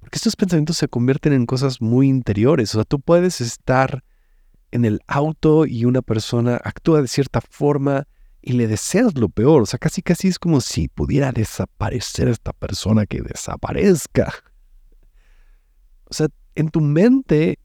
porque 0.00 0.16
estos 0.16 0.36
pensamientos 0.36 0.76
se 0.76 0.88
convierten 0.88 1.32
en 1.32 1.46
cosas 1.46 1.80
muy 1.80 2.08
interiores. 2.08 2.74
O 2.74 2.78
sea, 2.78 2.84
tú 2.84 3.00
puedes 3.00 3.40
estar 3.40 4.04
en 4.74 4.84
el 4.84 5.00
auto 5.06 5.66
y 5.66 5.84
una 5.84 6.02
persona 6.02 6.60
actúa 6.62 7.00
de 7.00 7.08
cierta 7.08 7.40
forma 7.40 8.06
y 8.42 8.52
le 8.52 8.66
deseas 8.66 9.16
lo 9.16 9.28
peor. 9.28 9.62
O 9.62 9.66
sea, 9.66 9.78
casi 9.78 10.02
casi 10.02 10.28
es 10.28 10.38
como 10.38 10.60
si 10.60 10.88
pudiera 10.88 11.32
desaparecer 11.32 12.28
esta 12.28 12.52
persona 12.52 13.06
que 13.06 13.22
desaparezca. 13.22 14.32
O 16.04 16.12
sea, 16.12 16.28
en 16.54 16.68
tu 16.68 16.80
mente 16.80 17.58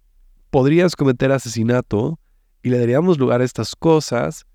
podrías 0.50 0.96
cometer 0.96 1.32
asesinato 1.32 2.20
y 2.64 2.70
le 2.70 2.80
daríamos 2.80 3.18
lugar 3.18 3.42
a 3.42 3.46
estas 3.46 3.76
cosas 3.76 4.46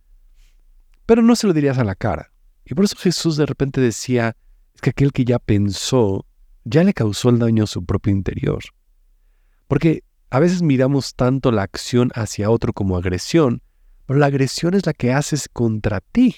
pero 1.07 1.23
no 1.23 1.37
se 1.37 1.47
lo 1.47 1.53
dirías 1.53 1.79
a 1.79 1.85
la 1.85 1.95
cara. 1.95 2.31
Y 2.65 2.75
por 2.75 2.85
eso 2.85 2.97
Jesús 2.97 3.37
de 3.37 3.47
repente 3.47 3.81
decía, 3.81 4.37
es 4.75 4.81
que 4.81 4.91
aquel 4.91 5.13
que 5.13 5.25
ya 5.25 5.39
pensó, 5.39 6.27
ya 6.65 6.83
le 6.83 6.95
causó 6.95 7.29
el 7.29 7.39
daño 7.39 7.65
a 7.65 7.67
su 7.67 7.85
propio 7.85 8.13
interior. 8.13 8.63
Porque 9.69 10.03
a 10.31 10.41
veces 10.41 10.63
miramos 10.63 11.15
tanto 11.15 11.53
la 11.53 11.63
acción 11.63 12.11
hacia 12.15 12.51
otro 12.51 12.73
como 12.73 12.97
agresión, 12.97 13.63
pero 14.07 14.19
la 14.19 14.27
agresión 14.27 14.75
es 14.75 14.87
la 14.87 14.93
que 14.93 15.13
haces 15.13 15.49
contra 15.49 16.01
ti. 16.01 16.37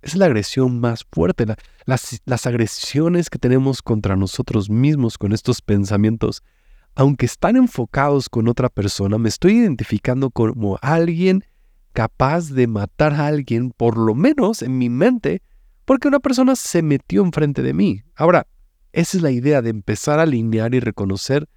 Es 0.00 0.14
la 0.14 0.26
agresión 0.26 0.80
más 0.80 1.04
fuerte. 1.10 1.44
las, 1.84 2.20
las 2.24 2.46
agresiones 2.46 3.30
que 3.30 3.38
tenemos 3.38 3.82
contra 3.82 4.16
nosotros 4.16 4.70
mismos 4.70 5.18
con 5.18 5.32
estos 5.32 5.60
pensamientos, 5.60 6.42
aunque 6.94 7.26
están 7.26 7.56
enfocados 7.56 8.28
con 8.28 8.48
otra 8.48 8.68
persona, 8.68 9.18
me 9.18 9.28
estoy 9.28 9.58
identificando 9.58 10.30
como 10.30 10.78
alguien 10.82 11.44
capaz 11.92 12.50
de 12.50 12.66
matar 12.66 13.12
a 13.14 13.26
alguien, 13.26 13.72
por 13.76 13.96
lo 13.96 14.14
menos 14.14 14.62
en 14.62 14.78
mi 14.78 14.88
mente, 14.88 15.42
porque 15.84 16.08
una 16.08 16.20
persona 16.20 16.54
se 16.54 16.82
metió 16.82 17.22
enfrente 17.22 17.62
de 17.62 17.74
mí. 17.74 18.02
Ahora, 18.14 18.46
esa 18.92 19.16
es 19.16 19.22
la 19.22 19.30
idea 19.30 19.62
de 19.62 19.70
empezar 19.70 20.18
a 20.18 20.22
alinear 20.22 20.74
y 20.74 20.80
reconocer 20.80 21.48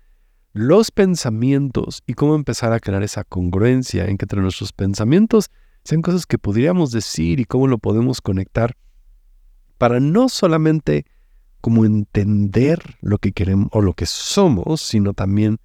los 0.53 0.91
pensamientos 0.91 2.03
y 2.05 2.13
cómo 2.13 2.35
empezar 2.35 2.73
a 2.73 2.79
crear 2.79 3.03
esa 3.03 3.23
congruencia 3.23 4.05
en 4.05 4.17
que 4.17 4.25
entre 4.25 4.41
nuestros 4.41 4.73
pensamientos 4.73 5.49
sean 5.83 6.01
cosas 6.01 6.25
que 6.25 6.37
podríamos 6.37 6.91
decir 6.91 7.39
y 7.39 7.45
cómo 7.45 7.67
lo 7.67 7.77
podemos 7.77 8.21
conectar 8.21 8.75
para 9.77 9.99
no 9.99 10.29
solamente 10.29 11.05
como 11.61 11.85
entender 11.85 12.79
lo 13.01 13.17
que 13.17 13.31
queremos 13.31 13.69
o 13.71 13.81
lo 13.81 13.93
que 13.93 14.05
somos, 14.05 14.81
sino 14.81 15.13
también 15.13 15.57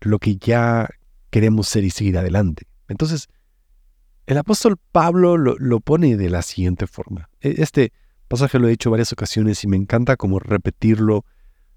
lo 0.00 0.18
que 0.18 0.36
ya 0.36 0.88
queremos 1.30 1.68
ser 1.68 1.84
y 1.84 1.90
seguir 1.90 2.18
adelante. 2.18 2.66
Entonces, 2.88 3.28
el 4.26 4.38
apóstol 4.38 4.76
Pablo 4.92 5.36
lo, 5.36 5.80
pone 5.80 6.16
de 6.16 6.30
la 6.30 6.42
siguiente 6.42 6.86
forma. 6.86 7.30
E, 7.40 7.54
este 7.58 7.92
pasaje 8.28 8.58
lo 8.58 8.66
he 8.66 8.70
dicho 8.70 8.90
varias 8.90 9.12
ocasiones 9.12 9.64
y 9.64 9.68
me 9.68 9.76
encanta 9.76 10.16
como 10.16 10.38
repetirlo 10.38 11.24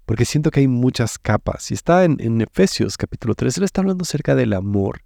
porque 0.06 0.24
siento 0.24 0.50
que 0.50 0.60
hay 0.60 0.68
muchas 0.68 1.18
capas. 1.18 1.70
Y 1.70 1.74
está 1.74 2.04
en, 2.04 2.40
Efesios 2.40 2.96
capítulo 2.96 3.34
3, 3.34 3.58
él 3.58 3.64
está 3.64 3.80
hablando 3.80 4.02
acerca 4.02 4.34
del 4.34 4.52
amor 4.52 5.02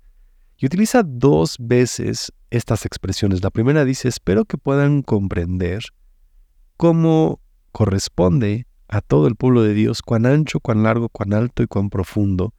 y 0.59 0.67
utiliza 0.67 1.03
dos 1.03 1.57
veces 1.61 2.33
estas 2.51 2.87
expresiones. 2.87 3.43
La 3.43 3.51
primera 3.51 3.85
dice, 3.85 4.09
espero 4.09 4.45
que 4.45 4.59
puedan 4.59 5.03
comprender 5.03 5.83
cómo 6.77 7.41
corresponde 7.73 8.67
a 8.89 9.01
todo 9.01 9.27
el 9.27 9.37
pueblo 9.37 9.63
de 9.63 9.75
Dios, 9.75 10.03
cuán 10.03 10.27
ancho, 10.27 10.61
cuán 10.61 10.83
largo, 10.83 11.09
cuán 11.09 11.35
alto 11.35 11.63
y 11.63 11.67
cuán 11.67 11.91
profundo 11.91 12.55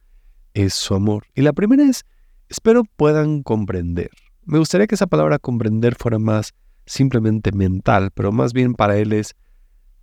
es 0.54 0.74
su 0.74 0.94
amor. 0.94 1.26
Y 1.34 1.42
la 1.42 1.52
primera 1.52 1.84
es, 1.84 2.04
espero 2.48 2.84
puedan 2.84 3.42
comprender. 3.42 4.10
Me 4.44 4.58
gustaría 4.58 4.86
que 4.86 4.94
esa 4.94 5.06
palabra 5.06 5.38
comprender 5.38 5.94
fuera 5.96 6.18
más 6.18 6.54
simplemente 6.86 7.52
mental, 7.52 8.10
pero 8.14 8.32
más 8.32 8.52
bien 8.52 8.74
para 8.74 8.96
él 8.96 9.12
es 9.12 9.34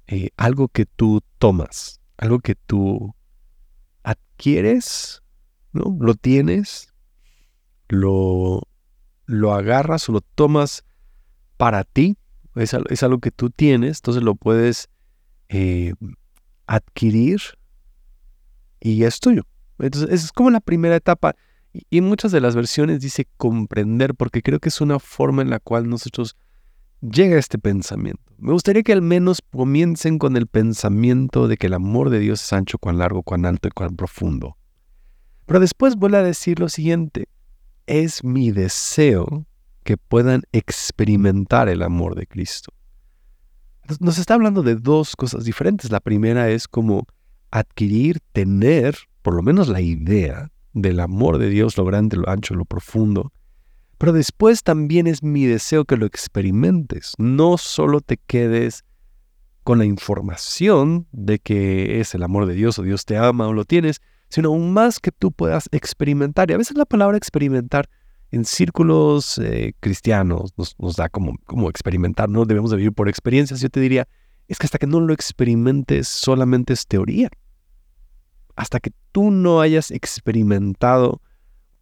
eh, 0.08 0.30
algo 0.38 0.68
que 0.68 0.86
tú 0.86 1.22
tomas, 1.40 2.00
algo 2.18 2.40
que 2.40 2.56
tú 2.56 3.16
adquieres, 4.04 5.22
¿no? 5.74 5.98
Lo 6.00 6.16
tienes, 6.16 6.94
lo, 7.90 8.68
lo 9.26 9.54
agarras 9.54 10.08
o 10.10 10.14
lo 10.14 10.22
tomas 10.22 10.84
para 11.58 11.84
ti, 11.84 12.18
es, 12.56 12.76
es 12.90 13.04
algo 13.04 13.20
que 13.20 13.32
tú 13.32 13.50
tienes, 13.50 13.98
entonces 13.98 14.24
lo 14.24 14.36
puedes 14.36 14.90
eh, 15.50 15.94
adquirir 16.68 17.42
y 18.80 19.04
es 19.04 19.20
tuyo. 19.20 19.44
Entonces, 19.80 20.24
es 20.24 20.32
como 20.32 20.50
la 20.50 20.62
primera 20.62 20.96
etapa. 20.96 21.36
Y 21.74 21.98
en 21.98 22.06
muchas 22.06 22.32
de 22.32 22.40
las 22.40 22.56
versiones 22.56 23.02
dice 23.02 23.28
comprender, 23.38 24.16
porque 24.16 24.42
creo 24.42 24.60
que 24.60 24.70
es 24.70 24.80
una 24.80 25.00
forma 25.00 25.42
en 25.42 25.50
la 25.50 25.60
cual 25.60 25.90
nosotros 25.90 26.38
llega 27.02 27.38
este 27.38 27.58
pensamiento. 27.58 28.22
Me 28.38 28.52
gustaría 28.52 28.84
que 28.84 28.94
al 28.94 29.02
menos 29.02 29.42
comiencen 29.52 30.20
con 30.20 30.36
el 30.38 30.48
pensamiento 30.48 31.48
de 31.48 31.58
que 31.58 31.68
el 31.68 31.74
amor 31.74 32.10
de 32.10 32.20
Dios 32.20 32.44
es 32.44 32.54
ancho, 32.54 32.78
cuán 32.78 32.98
largo, 32.98 33.24
cuán 33.24 33.46
alto 33.46 33.68
y 33.68 33.72
cuán 33.72 33.96
profundo. 33.96 34.58
Pero 35.46 35.60
después 35.60 35.96
vuelve 35.96 36.18
a 36.18 36.24
decir 36.24 36.60
lo 36.60 36.70
siguiente, 36.70 37.30
es 37.86 38.24
mi 38.24 38.52
deseo 38.52 39.46
que 39.84 39.98
puedan 39.98 40.44
experimentar 40.52 41.70
el 41.70 41.84
amor 41.84 42.16
de 42.16 42.26
Cristo. 42.26 42.74
Nos 44.00 44.18
está 44.18 44.34
hablando 44.34 44.64
de 44.64 44.76
dos 44.76 45.16
cosas 45.16 45.46
diferentes. 45.46 45.92
La 45.92 46.00
primera 46.00 46.50
es 46.50 46.68
como 46.68 47.06
adquirir, 47.52 48.20
tener, 48.34 48.98
por 49.22 49.36
lo 49.36 49.44
menos 49.44 49.68
la 49.68 49.80
idea 49.80 50.52
del 50.74 51.00
amor 51.00 51.38
de 51.38 51.50
Dios, 51.50 51.78
lo 51.78 51.86
grande, 51.86 52.18
lo 52.18 52.28
ancho, 52.28 52.56
lo 52.56 52.66
profundo. 52.66 53.32
Pero 53.98 54.14
después 54.14 54.64
también 54.64 55.08
es 55.08 55.24
mi 55.24 55.46
deseo 55.46 55.86
que 55.86 55.98
lo 55.98 56.06
experimentes. 56.06 57.14
No 57.18 57.58
solo 57.58 58.02
te 58.02 58.18
quedes 58.18 58.84
con 59.64 59.80
la 59.80 59.86
información 59.86 61.08
de 61.12 61.40
que 61.40 62.00
es 62.00 62.14
el 62.14 62.24
amor 62.24 62.46
de 62.46 62.54
Dios 62.54 62.78
o 62.78 62.84
Dios 62.84 63.06
te 63.06 63.18
ama 63.18 63.48
o 63.48 63.54
lo 63.54 63.66
tienes, 63.66 64.02
sino 64.30 64.50
aún 64.50 64.74
más 64.74 65.00
que 65.00 65.12
tú 65.12 65.32
puedas 65.32 65.70
experimentar. 65.72 66.50
Y 66.50 66.54
a 66.54 66.58
veces 66.58 66.78
la 66.78 66.86
palabra 66.86 67.18
experimentar 67.18 67.90
en 68.32 68.44
círculos 68.44 69.38
eh, 69.38 69.74
cristianos 69.80 70.54
nos, 70.58 70.96
da 70.96 71.10
como, 71.10 71.38
como 71.46 71.70
experimentar, 71.70 72.30
no 72.30 72.46
debemos 72.46 72.72
de 72.72 72.78
vivir 72.78 72.94
por 72.94 73.08
experiencias. 73.08 73.62
Yo 73.62 73.70
te 73.70 73.80
diría, 73.80 74.08
es 74.48 74.60
que 74.60 74.66
hasta 74.68 74.78
que 74.78 74.88
no 74.88 75.00
lo 75.00 75.14
experimentes 75.14 76.08
solamente 76.08 76.74
es 76.74 76.86
teoría 76.86 77.30
hasta 78.56 78.80
que 78.80 78.92
tú 79.12 79.32
no 79.32 79.62
hayas 79.62 79.92
experimentado 79.92 81.22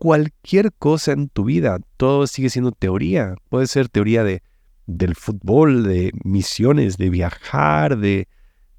cualquier 0.04 0.74
cosa 0.74 1.14
en 1.14 1.30
tu 1.30 1.46
vida. 1.46 1.80
Todo 1.96 2.28
sigue 2.28 2.50
siendo 2.50 2.74
teoría. 2.74 3.36
Puede 3.48 3.68
ser 3.68 3.88
teoría 3.88 4.26
de, 4.26 4.44
del 4.86 5.16
fútbol, 5.16 5.84
de 5.84 6.12
misiones, 6.26 6.98
de 6.98 7.10
viajar, 7.10 7.98
de, 7.98 8.28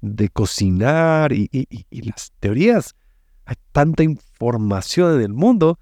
de 0.01 0.29
cocinar 0.29 1.33
y, 1.33 1.49
las 1.89 2.31
teorías. 2.39 2.93
Hay 3.45 3.55
tanta 3.71 4.03
información 4.03 5.15
en 5.15 5.21
el 5.21 5.33
mundo 5.33 5.79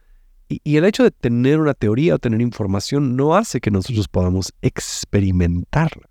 y, 0.48 0.62
y, 0.64 0.78
el 0.78 0.86
hecho 0.86 1.04
de 1.04 1.12
tener 1.12 1.60
una 1.60 1.74
teoría 1.74 2.16
o 2.16 2.20
tener 2.20 2.40
información 2.40 3.18
no 3.18 3.36
hace 3.36 3.60
que 3.60 3.70
nosotros 3.70 4.08
podamos 4.08 4.54
experimentarla. 4.62 6.08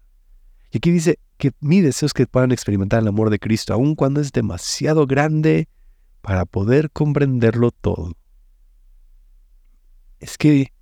Y 0.72 0.76
aquí 0.76 0.90
dice 0.90 1.18
que 1.38 1.52
mi 1.60 1.80
deseo 1.80 2.06
es 2.06 2.12
que 2.12 2.26
puedan 2.26 2.52
experimentar 2.52 3.00
el 3.00 3.08
amor 3.08 3.30
de 3.30 3.38
Cristo, 3.38 3.72
aun 3.72 3.94
cuando 3.94 4.20
es 4.20 4.30
demasiado 4.30 5.06
grande, 5.06 5.70
para 6.20 6.44
poder 6.44 6.90
comprenderlo 6.90 7.70
todo. 7.70 8.12
Es 10.22 10.38
que, 10.38 10.72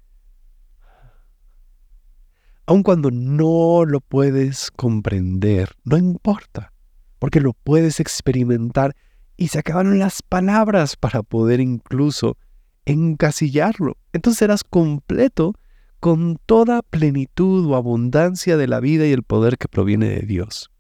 aun 2.67 2.83
cuando 2.83 3.11
no 3.11 3.87
lo 3.87 4.03
puedes 4.03 4.71
comprender, 4.71 5.71
no 5.83 5.97
importa, 5.97 6.75
porque 7.19 7.41
lo 7.41 7.55
puedes 7.55 8.01
experimentar 8.01 8.95
y 9.39 9.49
se 9.49 9.59
acabaron 9.59 9.99
las 9.99 10.21
palabras 10.21 10.97
para 10.97 11.23
poder 11.23 11.61
incluso 11.61 12.37
encasillarlo. 12.85 13.97
Entonces 14.13 14.41
serás 14.41 14.63
completo 14.63 15.55
con 16.01 16.37
toda 16.45 16.83
plenitud 16.83 17.65
o 17.67 17.77
abundancia 17.77 18.59
de 18.59 18.69
la 18.69 18.79
vida 18.79 19.07
y 19.07 19.13
el 19.13 19.23
poder 19.23 19.57
que 19.57 19.69
proviene 19.69 20.11
de 20.11 20.27
Dios. 20.27 20.71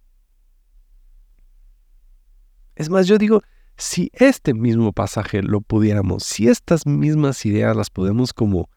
Es 2.76 2.90
más, 2.90 3.06
yo 3.06 3.16
digo, 3.16 3.40
si 3.80 4.10
este 4.12 4.52
mismo 4.52 4.92
pasaje 4.92 5.42
lo 5.42 5.62
pudiéramos, 5.62 6.22
si 6.22 6.48
estas 6.48 6.86
mismas 6.86 7.44
ideas 7.46 7.74
las 7.74 7.88
podemos 7.88 8.34
como, 8.34 8.68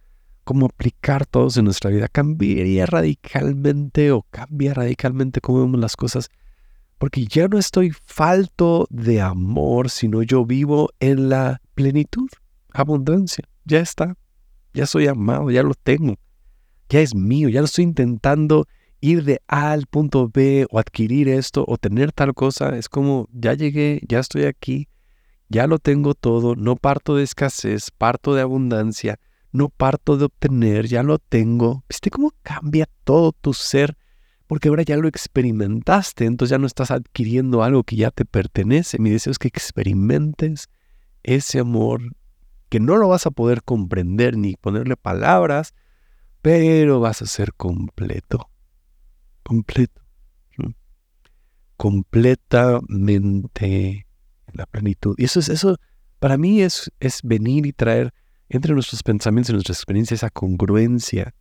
como 0.45 0.67
aplicar 0.67 1.25
todos 1.25 1.57
en 1.57 1.65
nuestra 1.65 1.89
vida, 1.89 2.07
cambiaría 2.07 2.85
radicalmente 2.85 4.11
o 4.11 4.23
cambia 4.29 4.73
radicalmente 4.73 5.41
cómo 5.41 5.59
vemos 5.59 5.79
las 5.79 5.97
cosas, 5.97 6.29
porque 6.97 7.25
ya 7.25 7.49
no 7.49 7.57
estoy 7.57 7.91
falto 7.91 8.87
de 8.89 9.19
amor, 9.19 9.89
sino 9.89 10.23
yo 10.23 10.45
vivo 10.45 10.89
en 11.01 11.27
la 11.27 11.61
plenitud, 11.75 12.29
abundancia, 12.71 13.43
ya 13.65 13.81
está, 13.81 14.15
ya 14.73 14.85
soy 14.85 15.07
amado, 15.07 15.51
ya 15.51 15.63
lo 15.63 15.73
tengo. 15.73 16.15
Ya 16.89 17.01
es 17.01 17.13
mío, 17.13 17.49
ya 17.49 17.59
no 17.59 17.65
estoy 17.65 17.83
intentando 17.83 18.67
ir 19.01 19.23
de 19.25 19.41
A 19.47 19.71
al 19.71 19.85
punto 19.87 20.29
B 20.33 20.65
o 20.71 20.79
adquirir 20.79 21.27
esto 21.27 21.65
o 21.67 21.77
tener 21.77 22.11
tal 22.13 22.33
cosa. 22.33 22.77
Es 22.77 22.87
como, 22.87 23.27
ya 23.33 23.53
llegué, 23.53 24.01
ya 24.07 24.19
estoy 24.19 24.43
aquí, 24.43 24.87
ya 25.49 25.67
lo 25.67 25.79
tengo 25.79 26.13
todo, 26.13 26.55
no 26.55 26.75
parto 26.75 27.15
de 27.15 27.23
escasez, 27.23 27.91
parto 27.91 28.33
de 28.33 28.41
abundancia, 28.41 29.19
no 29.51 29.69
parto 29.69 30.17
de 30.17 30.25
obtener, 30.25 30.87
ya 30.87 31.03
lo 31.03 31.19
tengo. 31.19 31.83
¿Viste 31.87 32.09
cómo 32.09 32.31
cambia 32.41 32.89
todo 33.03 33.31
tu 33.31 33.53
ser? 33.53 33.97
Porque 34.47 34.69
ahora 34.69 34.83
ya 34.83 34.97
lo 34.97 35.07
experimentaste, 35.07 36.25
entonces 36.25 36.51
ya 36.51 36.57
no 36.57 36.67
estás 36.67 36.91
adquiriendo 36.91 37.63
algo 37.63 37.83
que 37.83 37.95
ya 37.95 38.11
te 38.11 38.25
pertenece. 38.25 38.99
Mi 38.99 39.09
deseo 39.09 39.31
es 39.31 39.39
que 39.39 39.47
experimentes 39.47 40.69
ese 41.23 41.59
amor 41.59 42.01
que 42.69 42.79
no 42.79 42.97
lo 42.97 43.07
vas 43.07 43.27
a 43.27 43.31
poder 43.31 43.61
comprender 43.63 44.35
ni 44.35 44.55
ponerle 44.55 44.97
palabras, 44.97 45.75
pero 46.41 46.99
vas 46.99 47.21
a 47.21 47.27
ser 47.27 47.53
completo, 47.53 48.49
completo, 49.43 50.01
completamente 51.77 53.65
en 53.65 54.05
la 54.53 54.65
plenitud. 54.65 55.15
Y 55.17 55.25
eso 55.25 55.39
es 55.39 55.49
eso, 55.49 55.77
para 56.19 56.37
mí 56.37 56.61
es, 56.61 56.91
es 56.99 57.21
venir 57.23 57.65
y 57.65 57.73
traer 57.73 58.13
entre 58.49 58.73
nuestros 58.73 59.03
pensamientos 59.03 59.49
y 59.49 59.53
nuestras 59.53 59.79
experiencias 59.79 60.19
esa 60.19 60.29
congruencia 60.29 61.33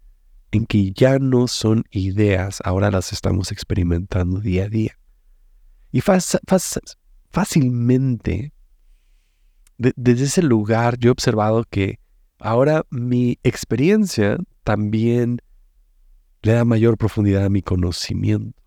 en 0.50 0.66
que 0.66 0.92
ya 0.92 1.19
no 1.19 1.49
son 1.49 1.85
ideas, 1.90 2.61
ahora 2.64 2.90
las 2.90 3.12
estamos 3.12 3.52
experimentando 3.52 4.40
día 4.40 4.64
a 4.64 4.69
día. 4.69 4.99
Y 5.90 6.02
fácilmente, 7.31 8.52
desde 9.78 10.25
ese 10.25 10.42
lugar, 10.42 10.99
yo 10.99 11.09
he 11.09 11.12
observado 11.12 11.64
que 11.64 11.99
ahora 12.38 12.85
mi 12.90 13.38
experiencia 13.42 14.38
también 14.64 15.38
le 16.42 16.52
da 16.52 16.64
mayor 16.64 16.97
profundidad 16.99 17.45
a 17.45 17.50
mi 17.50 17.62
conocimiento. 17.62 18.62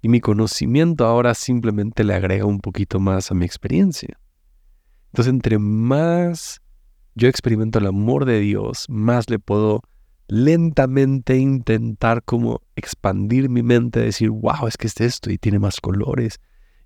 Y 0.00 0.08
mi 0.08 0.20
conocimiento 0.20 1.06
ahora 1.06 1.34
simplemente 1.34 2.04
le 2.04 2.14
agrega 2.14 2.44
un 2.44 2.60
poquito 2.60 3.00
más 3.00 3.30
a 3.30 3.34
mi 3.34 3.44
experiencia. 3.44 4.18
Entonces, 5.12 5.32
entre 5.32 5.58
más 5.58 6.60
yo 7.14 7.28
experimento 7.28 7.78
el 7.80 7.86
amor 7.86 8.24
de 8.24 8.40
Dios, 8.40 8.86
más 8.88 9.28
le 9.28 9.38
puedo 9.38 9.82
lentamente 10.28 11.36
intentar 11.36 12.22
como 12.22 12.62
expandir 12.76 13.48
mi 13.48 13.62
mente, 13.62 14.00
decir, 14.00 14.30
wow, 14.30 14.68
es 14.68 14.76
que 14.76 14.86
es 14.86 15.00
esto 15.00 15.30
y 15.30 15.38
tiene 15.38 15.58
más 15.58 15.80
colores 15.80 16.38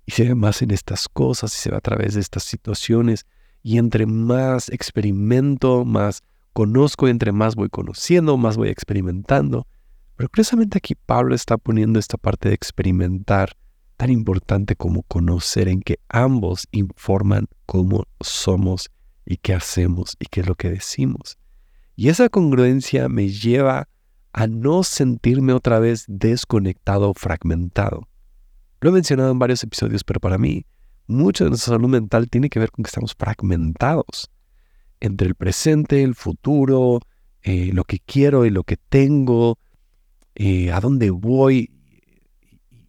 y 0.05 0.11
se 0.11 0.23
ve 0.23 0.35
más 0.35 0.61
en 0.61 0.71
estas 0.71 1.07
cosas 1.07 1.55
y 1.55 1.59
se 1.59 1.69
ve 1.69 1.77
a 1.77 1.81
través 1.81 2.15
de 2.15 2.21
estas 2.21 2.43
situaciones. 2.43 3.25
Y 3.61 3.77
entre 3.77 4.05
más 4.05 4.69
experimento, 4.69 5.85
más 5.85 6.21
conozco 6.51 7.07
y 7.07 7.11
entre 7.11 7.31
más 7.31 7.55
voy 7.55 7.69
conociendo, 7.69 8.37
más 8.37 8.57
voy 8.57 8.69
experimentando. 8.69 9.67
Pero 10.15 10.29
curiosamente 10.29 10.77
aquí 10.77 10.95
Pablo 10.95 11.35
está 11.35 11.57
poniendo 11.57 11.99
esta 11.99 12.17
parte 12.17 12.49
de 12.49 12.55
experimentar 12.55 13.55
tan 13.97 14.09
importante 14.09 14.75
como 14.75 15.03
conocer 15.03 15.67
en 15.67 15.81
que 15.81 15.99
ambos 16.09 16.67
informan 16.71 17.47
cómo 17.65 18.05
somos 18.19 18.89
y 19.25 19.37
qué 19.37 19.53
hacemos 19.53 20.15
y 20.19 20.25
qué 20.25 20.41
es 20.41 20.47
lo 20.47 20.55
que 20.55 20.69
decimos. 20.69 21.37
Y 21.95 22.09
esa 22.09 22.29
congruencia 22.29 23.07
me 23.09 23.29
lleva 23.29 23.87
a 24.33 24.47
no 24.47 24.83
sentirme 24.83 25.53
otra 25.53 25.79
vez 25.79 26.05
desconectado 26.07 27.11
o 27.11 27.13
fragmentado. 27.13 28.07
Lo 28.81 28.89
he 28.89 28.93
mencionado 28.93 29.31
en 29.31 29.39
varios 29.39 29.63
episodios, 29.63 30.03
pero 30.03 30.19
para 30.19 30.37
mí, 30.37 30.65
mucho 31.07 31.43
de 31.43 31.51
nuestra 31.51 31.75
salud 31.75 31.89
mental 31.89 32.29
tiene 32.29 32.49
que 32.49 32.59
ver 32.59 32.71
con 32.71 32.83
que 32.83 32.89
estamos 32.89 33.15
fragmentados 33.17 34.29
entre 34.99 35.27
el 35.27 35.35
presente, 35.35 36.01
el 36.01 36.15
futuro, 36.15 36.99
eh, 37.41 37.71
lo 37.73 37.83
que 37.83 37.99
quiero 37.99 38.45
y 38.45 38.49
lo 38.49 38.63
que 38.63 38.77
tengo, 38.77 39.59
eh, 40.35 40.71
a 40.71 40.79
dónde 40.79 41.09
voy 41.09 41.71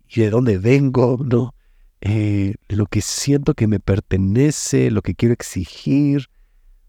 y 0.09 0.21
de 0.21 0.31
dónde 0.31 0.59
vengo, 0.59 1.19
¿no? 1.25 1.55
Eh, 2.01 2.55
lo 2.69 2.87
que 2.87 3.01
siento 3.01 3.55
que 3.55 3.67
me 3.67 3.81
pertenece, 3.81 4.91
lo 4.91 5.03
que 5.03 5.15
quiero 5.15 5.33
exigir, 5.33 6.27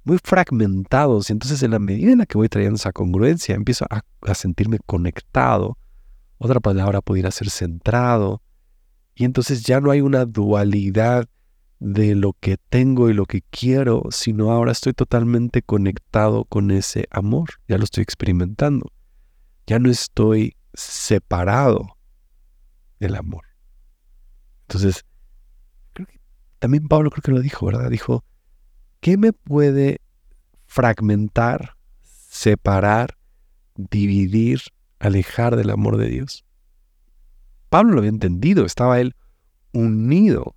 muy 0.03 0.17
fragmentados. 0.23 1.29
Y 1.29 1.33
entonces 1.33 1.63
en 1.63 1.71
la 1.71 1.79
medida 1.79 2.11
en 2.11 2.19
la 2.19 2.25
que 2.25 2.37
voy 2.37 2.49
trayendo 2.49 2.75
esa 2.75 2.91
congruencia, 2.91 3.55
empiezo 3.55 3.85
a, 3.89 4.01
a 4.21 4.35
sentirme 4.35 4.79
conectado. 4.85 5.77
Otra 6.37 6.59
palabra 6.59 7.01
pudiera 7.01 7.31
ser 7.31 7.49
centrado. 7.49 8.41
Y 9.15 9.23
entonces 9.23 9.63
ya 9.63 9.79
no 9.79 9.91
hay 9.91 10.01
una 10.01 10.25
dualidad 10.25 11.27
de 11.79 12.15
lo 12.15 12.33
que 12.33 12.57
tengo 12.57 13.09
y 13.09 13.13
lo 13.13 13.25
que 13.25 13.41
quiero, 13.49 14.03
sino 14.09 14.51
ahora 14.51 14.71
estoy 14.71 14.93
totalmente 14.93 15.61
conectado 15.61 16.45
con 16.45 16.71
ese 16.71 17.07
amor, 17.11 17.49
ya 17.67 17.77
lo 17.77 17.83
estoy 17.83 18.01
experimentando, 18.01 18.91
ya 19.67 19.79
no 19.79 19.89
estoy 19.89 20.55
separado 20.73 21.97
del 22.99 23.15
amor. 23.15 23.45
Entonces, 24.61 25.05
también 26.59 26.87
Pablo 26.87 27.11
creo 27.11 27.21
que 27.21 27.31
lo 27.31 27.41
dijo, 27.41 27.65
¿verdad? 27.65 27.89
Dijo, 27.89 28.23
¿qué 28.99 29.17
me 29.17 29.33
puede 29.33 30.01
fragmentar, 30.65 31.75
separar, 32.01 33.17
dividir, 33.75 34.61
alejar 34.99 35.55
del 35.55 35.69
amor 35.69 35.97
de 35.97 36.09
Dios? 36.09 36.45
Pablo 37.69 37.93
lo 37.93 37.99
había 37.99 38.09
entendido, 38.09 38.65
estaba 38.65 38.99
él 38.99 39.15
unido 39.73 40.55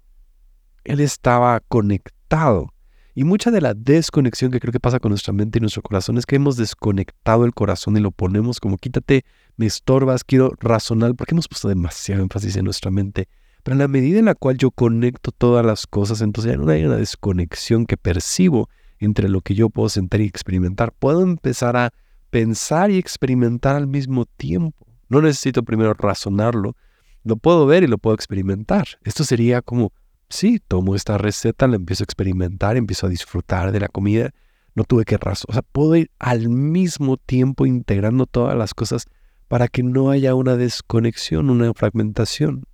él 0.88 1.00
estaba 1.00 1.60
conectado. 1.60 2.72
Y 3.18 3.24
mucha 3.24 3.50
de 3.50 3.60
la 3.60 3.74
desconexión 3.74 4.52
que 4.52 4.60
creo 4.60 4.70
que 4.70 4.78
pasa 4.78 5.00
con 5.00 5.08
nuestra 5.08 5.32
mente 5.32 5.58
y 5.58 5.60
nuestro 5.60 5.82
corazón 5.82 6.18
es 6.18 6.24
que 6.24 6.36
hemos 6.36 6.56
desconectado 6.56 7.44
el 7.44 7.52
corazón 7.52 7.96
y 7.96 8.00
lo 8.00 8.12
ponemos 8.12 8.60
como 8.60 8.76
quítate, 8.76 9.24
me 9.56 9.66
estorbas, 9.66 10.22
quiero 10.22 10.52
razonar, 10.60 11.16
porque 11.16 11.34
hemos 11.34 11.48
puesto 11.48 11.66
demasiado 11.66 12.22
énfasis 12.22 12.54
en 12.54 12.64
nuestra 12.66 12.92
mente. 12.92 13.26
Pero 13.64 13.72
en 13.72 13.80
la 13.80 13.88
medida 13.88 14.20
en 14.20 14.26
la 14.26 14.36
cual 14.36 14.56
yo 14.56 14.70
conecto 14.70 15.32
todas 15.32 15.66
las 15.66 15.88
cosas, 15.88 16.20
entonces 16.20 16.52
ya 16.52 16.58
no 16.58 16.70
hay 16.70 16.84
una 16.84 16.94
desconexión 16.94 17.86
que 17.86 17.96
percibo 17.96 18.68
entre 19.00 19.28
lo 19.28 19.40
que 19.40 19.56
yo 19.56 19.68
puedo 19.68 19.88
sentir 19.88 20.20
y 20.20 20.26
experimentar. 20.26 20.92
Puedo 20.92 21.22
empezar 21.22 21.76
a 21.76 21.92
pensar 22.30 22.92
y 22.92 22.98
experimentar 22.98 23.74
al 23.74 23.88
mismo 23.88 24.26
tiempo. 24.26 24.86
No 25.08 25.20
necesito 25.22 25.64
primero 25.64 25.92
razonarlo, 25.92 26.76
lo 27.24 27.36
puedo 27.36 27.66
ver 27.66 27.82
y 27.82 27.88
lo 27.88 27.98
puedo 27.98 28.14
experimentar. 28.14 28.86
Esto 29.02 29.24
sería 29.24 29.60
como 29.60 29.92
sí, 30.28 30.60
tomo 30.66 30.94
esta 30.94 31.18
receta, 31.18 31.66
la 31.66 31.76
empiezo 31.76 32.02
a 32.02 32.06
experimentar, 32.06 32.76
empiezo 32.76 33.06
a 33.06 33.10
disfrutar 33.10 33.72
de 33.72 33.80
la 33.80 33.88
comida. 33.88 34.30
No 34.74 34.84
tuve 34.84 35.04
que 35.04 35.16
razonar. 35.16 35.50
O 35.50 35.52
sea, 35.54 35.62
puedo 35.62 35.96
ir 35.96 36.10
al 36.18 36.48
mismo 36.48 37.16
tiempo 37.16 37.66
integrando 37.66 38.26
todas 38.26 38.56
las 38.56 38.74
cosas 38.74 39.06
para 39.48 39.66
que 39.68 39.82
no 39.82 40.10
haya 40.10 40.34
una 40.34 40.56
desconexión, 40.56 41.50
una 41.50 41.72
fragmentación. 41.74 42.64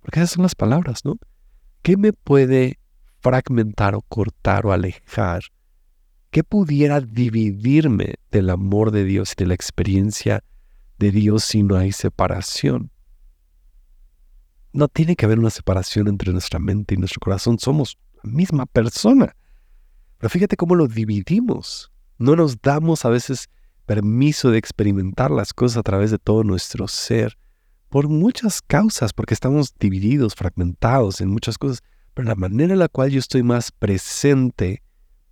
Porque 0.00 0.20
esas 0.20 0.32
son 0.32 0.42
las 0.42 0.54
palabras, 0.54 1.04
¿no? 1.04 1.16
¿Qué 1.82 1.96
me 1.96 2.12
puede 2.12 2.78
fragmentar 3.20 3.94
o 3.94 4.02
cortar 4.02 4.66
o 4.66 4.72
alejar? 4.72 5.42
¿Qué 6.30 6.44
pudiera 6.44 7.00
dividirme 7.00 8.14
del 8.30 8.50
amor 8.50 8.90
de 8.90 9.04
Dios 9.04 9.32
y 9.32 9.42
de 9.42 9.46
la 9.46 9.54
experiencia 9.54 10.44
de 10.98 11.10
Dios 11.10 11.44
si 11.44 11.62
no 11.62 11.76
hay 11.76 11.92
separación? 11.92 12.90
No 14.72 14.88
tiene 14.88 15.16
que 15.16 15.24
haber 15.26 15.38
una 15.38 15.50
separación 15.50 16.08
entre 16.08 16.32
nuestra 16.32 16.58
mente 16.58 16.94
y 16.94 16.98
nuestro 16.98 17.20
corazón. 17.20 17.58
Somos 17.58 17.98
la 18.22 18.30
misma 18.30 18.66
persona. 18.66 19.34
Pero 20.18 20.30
fíjate 20.30 20.56
cómo 20.56 20.74
lo 20.74 20.86
dividimos. 20.86 21.90
No 22.18 22.36
nos 22.36 22.60
damos 22.60 23.04
a 23.04 23.08
veces 23.08 23.48
permiso 23.86 24.50
de 24.50 24.58
experimentar 24.58 25.30
las 25.30 25.52
cosas 25.52 25.78
a 25.78 25.82
través 25.82 26.10
de 26.10 26.18
todo 26.18 26.44
nuestro 26.44 26.86
ser 26.86 27.36
por 27.88 28.08
muchas 28.08 28.62
causas, 28.62 29.12
porque 29.12 29.34
estamos 29.34 29.74
divididos, 29.78 30.34
fragmentados 30.34 31.20
en 31.20 31.28
muchas 31.28 31.58
cosas. 31.58 31.82
Pero 32.14 32.28
la 32.28 32.36
manera 32.36 32.72
en 32.72 32.78
la 32.78 32.88
cual 32.88 33.10
yo 33.10 33.18
estoy 33.18 33.42
más 33.42 33.72
presente, 33.72 34.82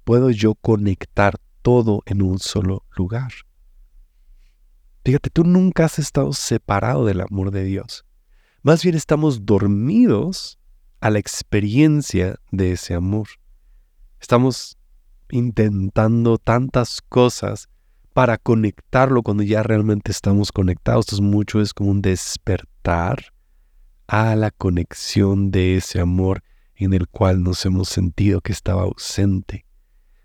puedo 0.05 0.31
yo 0.31 0.55
conectar 0.57 1.38
todo 1.62 2.03
en 2.07 2.22
un 2.22 2.38
solo 2.38 2.85
lugar. 2.96 3.33
Fíjate, 5.05 5.31
tú 5.31 5.44
nunca 5.44 5.85
has 5.85 5.98
estado 5.98 6.33
separado 6.33 7.05
del 7.05 7.20
amor 7.20 7.51
de 7.51 7.64
Dios. 7.64 8.05
Más 8.68 8.83
bien 8.83 8.96
estamos 8.96 9.46
dormidos 9.46 10.59
a 11.00 11.09
la 11.09 11.18
experiencia 11.18 12.38
de 12.52 12.72
ese 12.72 12.92
amor. 12.92 13.26
Estamos 14.20 14.76
intentando 15.31 16.37
tantas 16.37 17.00
cosas 17.00 17.70
para 18.12 18.37
conectarlo 18.37 19.22
cuando 19.22 19.42
ya 19.42 19.62
realmente 19.62 20.11
estamos 20.11 20.52
conectados. 20.52 21.07
Entonces 21.07 21.24
mucho 21.24 21.62
es 21.62 21.72
como 21.72 21.92
un 21.92 22.02
despertar 22.02 23.33
a 24.07 24.37
la 24.37 24.50
conexión 24.50 25.50
de 25.50 25.76
ese 25.76 25.98
amor 25.98 26.42
en 26.74 26.92
el 26.92 27.09
cual 27.09 27.42
nos 27.42 27.64
hemos 27.64 27.88
sentido 27.88 28.42
que 28.42 28.52
estaba 28.52 28.83
ausente. 28.83 29.64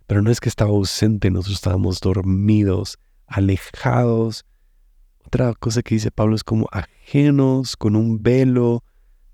Pero 0.05 0.21
no 0.21 0.29
es 0.29 0.41
que 0.41 0.49
estaba 0.49 0.71
ausente, 0.71 1.31
nosotros 1.31 1.55
estábamos 1.55 2.01
dormidos, 2.01 2.99
alejados. 3.25 4.43
Otra 5.33 5.55
cosa 5.55 5.81
que 5.81 5.95
dice 5.95 6.11
Pablo 6.11 6.35
es 6.35 6.43
como 6.43 6.69
ajenos, 6.71 7.75
con 7.75 7.95
un 7.95 8.21
velo, 8.21 8.83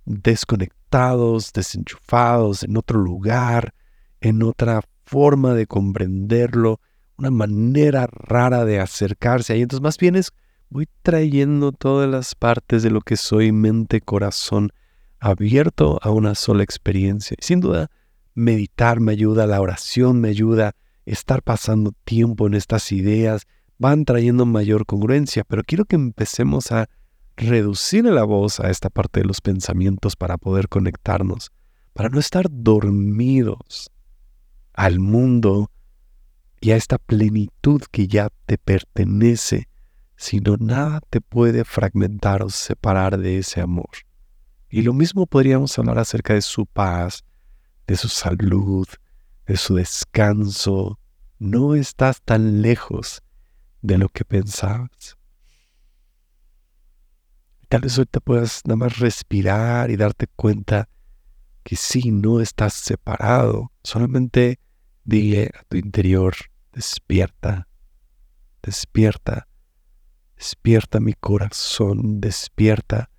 desconectados, 0.06 1.52
desenchufados, 1.52 2.64
en 2.64 2.78
otro 2.78 3.02
lugar, 3.02 3.74
en 4.22 4.42
otra 4.44 4.80
forma 5.06 5.54
de 5.56 5.68
comprenderlo, 5.68 6.80
una 7.18 7.32
manera 7.32 8.08
rara 8.10 8.64
de 8.64 8.80
acercarse 8.80 9.52
ahí. 9.52 9.62
Entonces 9.62 9.84
más 9.84 9.98
bien 9.98 10.16
es, 10.16 10.32
voy 10.70 10.88
trayendo 11.02 11.74
todas 11.74 12.10
las 12.10 12.34
partes 12.34 12.82
de 12.82 12.92
lo 12.92 13.02
que 13.02 13.18
soy, 13.18 13.52
mente, 13.52 14.00
corazón, 14.00 14.72
abierto 15.20 16.00
a 16.02 16.12
una 16.12 16.34
sola 16.34 16.64
experiencia. 16.64 17.36
Sin 17.42 17.60
duda, 17.60 17.92
meditar 18.36 19.02
me 19.02 19.12
ayuda, 19.12 19.48
la 19.48 19.60
oración 19.60 20.22
me 20.22 20.30
ayuda, 20.30 20.78
estar 21.06 21.44
pasando 21.44 21.92
tiempo 22.06 22.48
en 22.48 22.54
estas 22.54 22.90
ideas 22.94 23.48
van 23.80 24.04
trayendo 24.04 24.46
mayor 24.46 24.86
congruencia, 24.86 25.44
pero 25.46 25.64
quiero 25.64 25.86
que 25.86 25.96
empecemos 25.96 26.72
a 26.72 26.90
reducir 27.38 28.04
la 28.04 28.26
voz 28.26 28.60
a 28.60 28.70
esta 28.70 28.90
parte 28.90 29.22
de 29.22 29.26
los 29.26 29.40
pensamientos 29.40 30.18
para 30.18 30.38
poder 30.38 30.68
conectarnos, 30.68 31.52
para 31.94 32.10
no 32.10 32.20
estar 32.20 32.48
dormidos 32.52 33.90
al 34.74 35.00
mundo 35.00 35.72
y 36.60 36.72
a 36.72 36.76
esta 36.76 36.98
plenitud 36.98 37.82
que 37.90 38.08
ya 38.08 38.30
te 38.46 38.58
pertenece, 38.58 39.70
sino 40.18 40.58
nada 40.58 41.02
te 41.10 41.22
puede 41.22 41.64
fragmentar 41.64 42.44
o 42.44 42.50
separar 42.50 43.18
de 43.18 43.38
ese 43.38 43.62
amor. 43.62 43.90
Y 44.70 44.82
lo 44.82 44.94
mismo 44.94 45.26
podríamos 45.26 45.80
hablar 45.80 46.00
acerca 46.00 46.34
de 46.34 46.42
su 46.42 46.66
paz, 46.66 47.24
de 47.88 47.96
su 47.96 48.10
salud, 48.10 48.88
de 49.48 49.56
su 49.56 49.76
descanso. 49.76 51.00
No 51.40 51.76
estás 51.76 52.22
tan 52.22 52.62
lejos 52.62 53.24
de 53.82 53.98
lo 53.98 54.10
que 54.10 54.26
pensabas. 54.26 55.18
Tal 57.68 57.82
vez 57.82 58.02
te 58.10 58.20
puedas 58.20 58.62
nada 58.66 58.78
más 58.78 58.98
respirar 58.98 59.92
y 59.92 59.96
darte 59.96 60.28
cuenta 60.28 60.90
que 61.64 61.76
sí, 61.76 62.12
no 62.12 62.40
estás 62.40 62.74
separado. 62.74 63.72
Solamente 63.84 64.60
dile 65.04 65.52
a 65.54 65.64
tu 65.64 65.78
interior, 65.78 66.34
despierta, 66.74 67.68
despierta, 68.64 69.48
despierta 70.36 71.00
mi 71.00 71.14
corazón, 71.14 72.20
despierta 72.22 73.12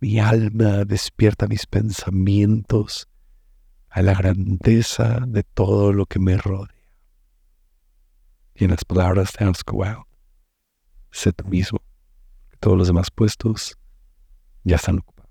mi 0.00 0.18
alma, 0.18 0.84
despierta 0.84 1.46
mis 1.46 1.66
pensamientos 1.66 3.08
a 3.90 4.00
la 4.00 4.14
grandeza 4.14 5.20
de 5.26 5.42
todo 5.42 5.92
lo 5.92 6.06
que 6.06 6.18
me 6.18 6.38
rodea. 6.38 6.81
Y 8.54 8.64
en 8.64 8.70
las 8.70 8.84
palabras 8.84 9.32
de 9.38 9.44
Hans 9.44 9.62
Wow, 9.70 10.06
sé 11.10 11.32
tú 11.32 11.44
mismo, 11.46 11.80
todos 12.60 12.76
los 12.76 12.86
demás 12.86 13.10
puestos 13.10 13.76
ya 14.64 14.76
están 14.76 14.98
ocupados. 14.98 15.21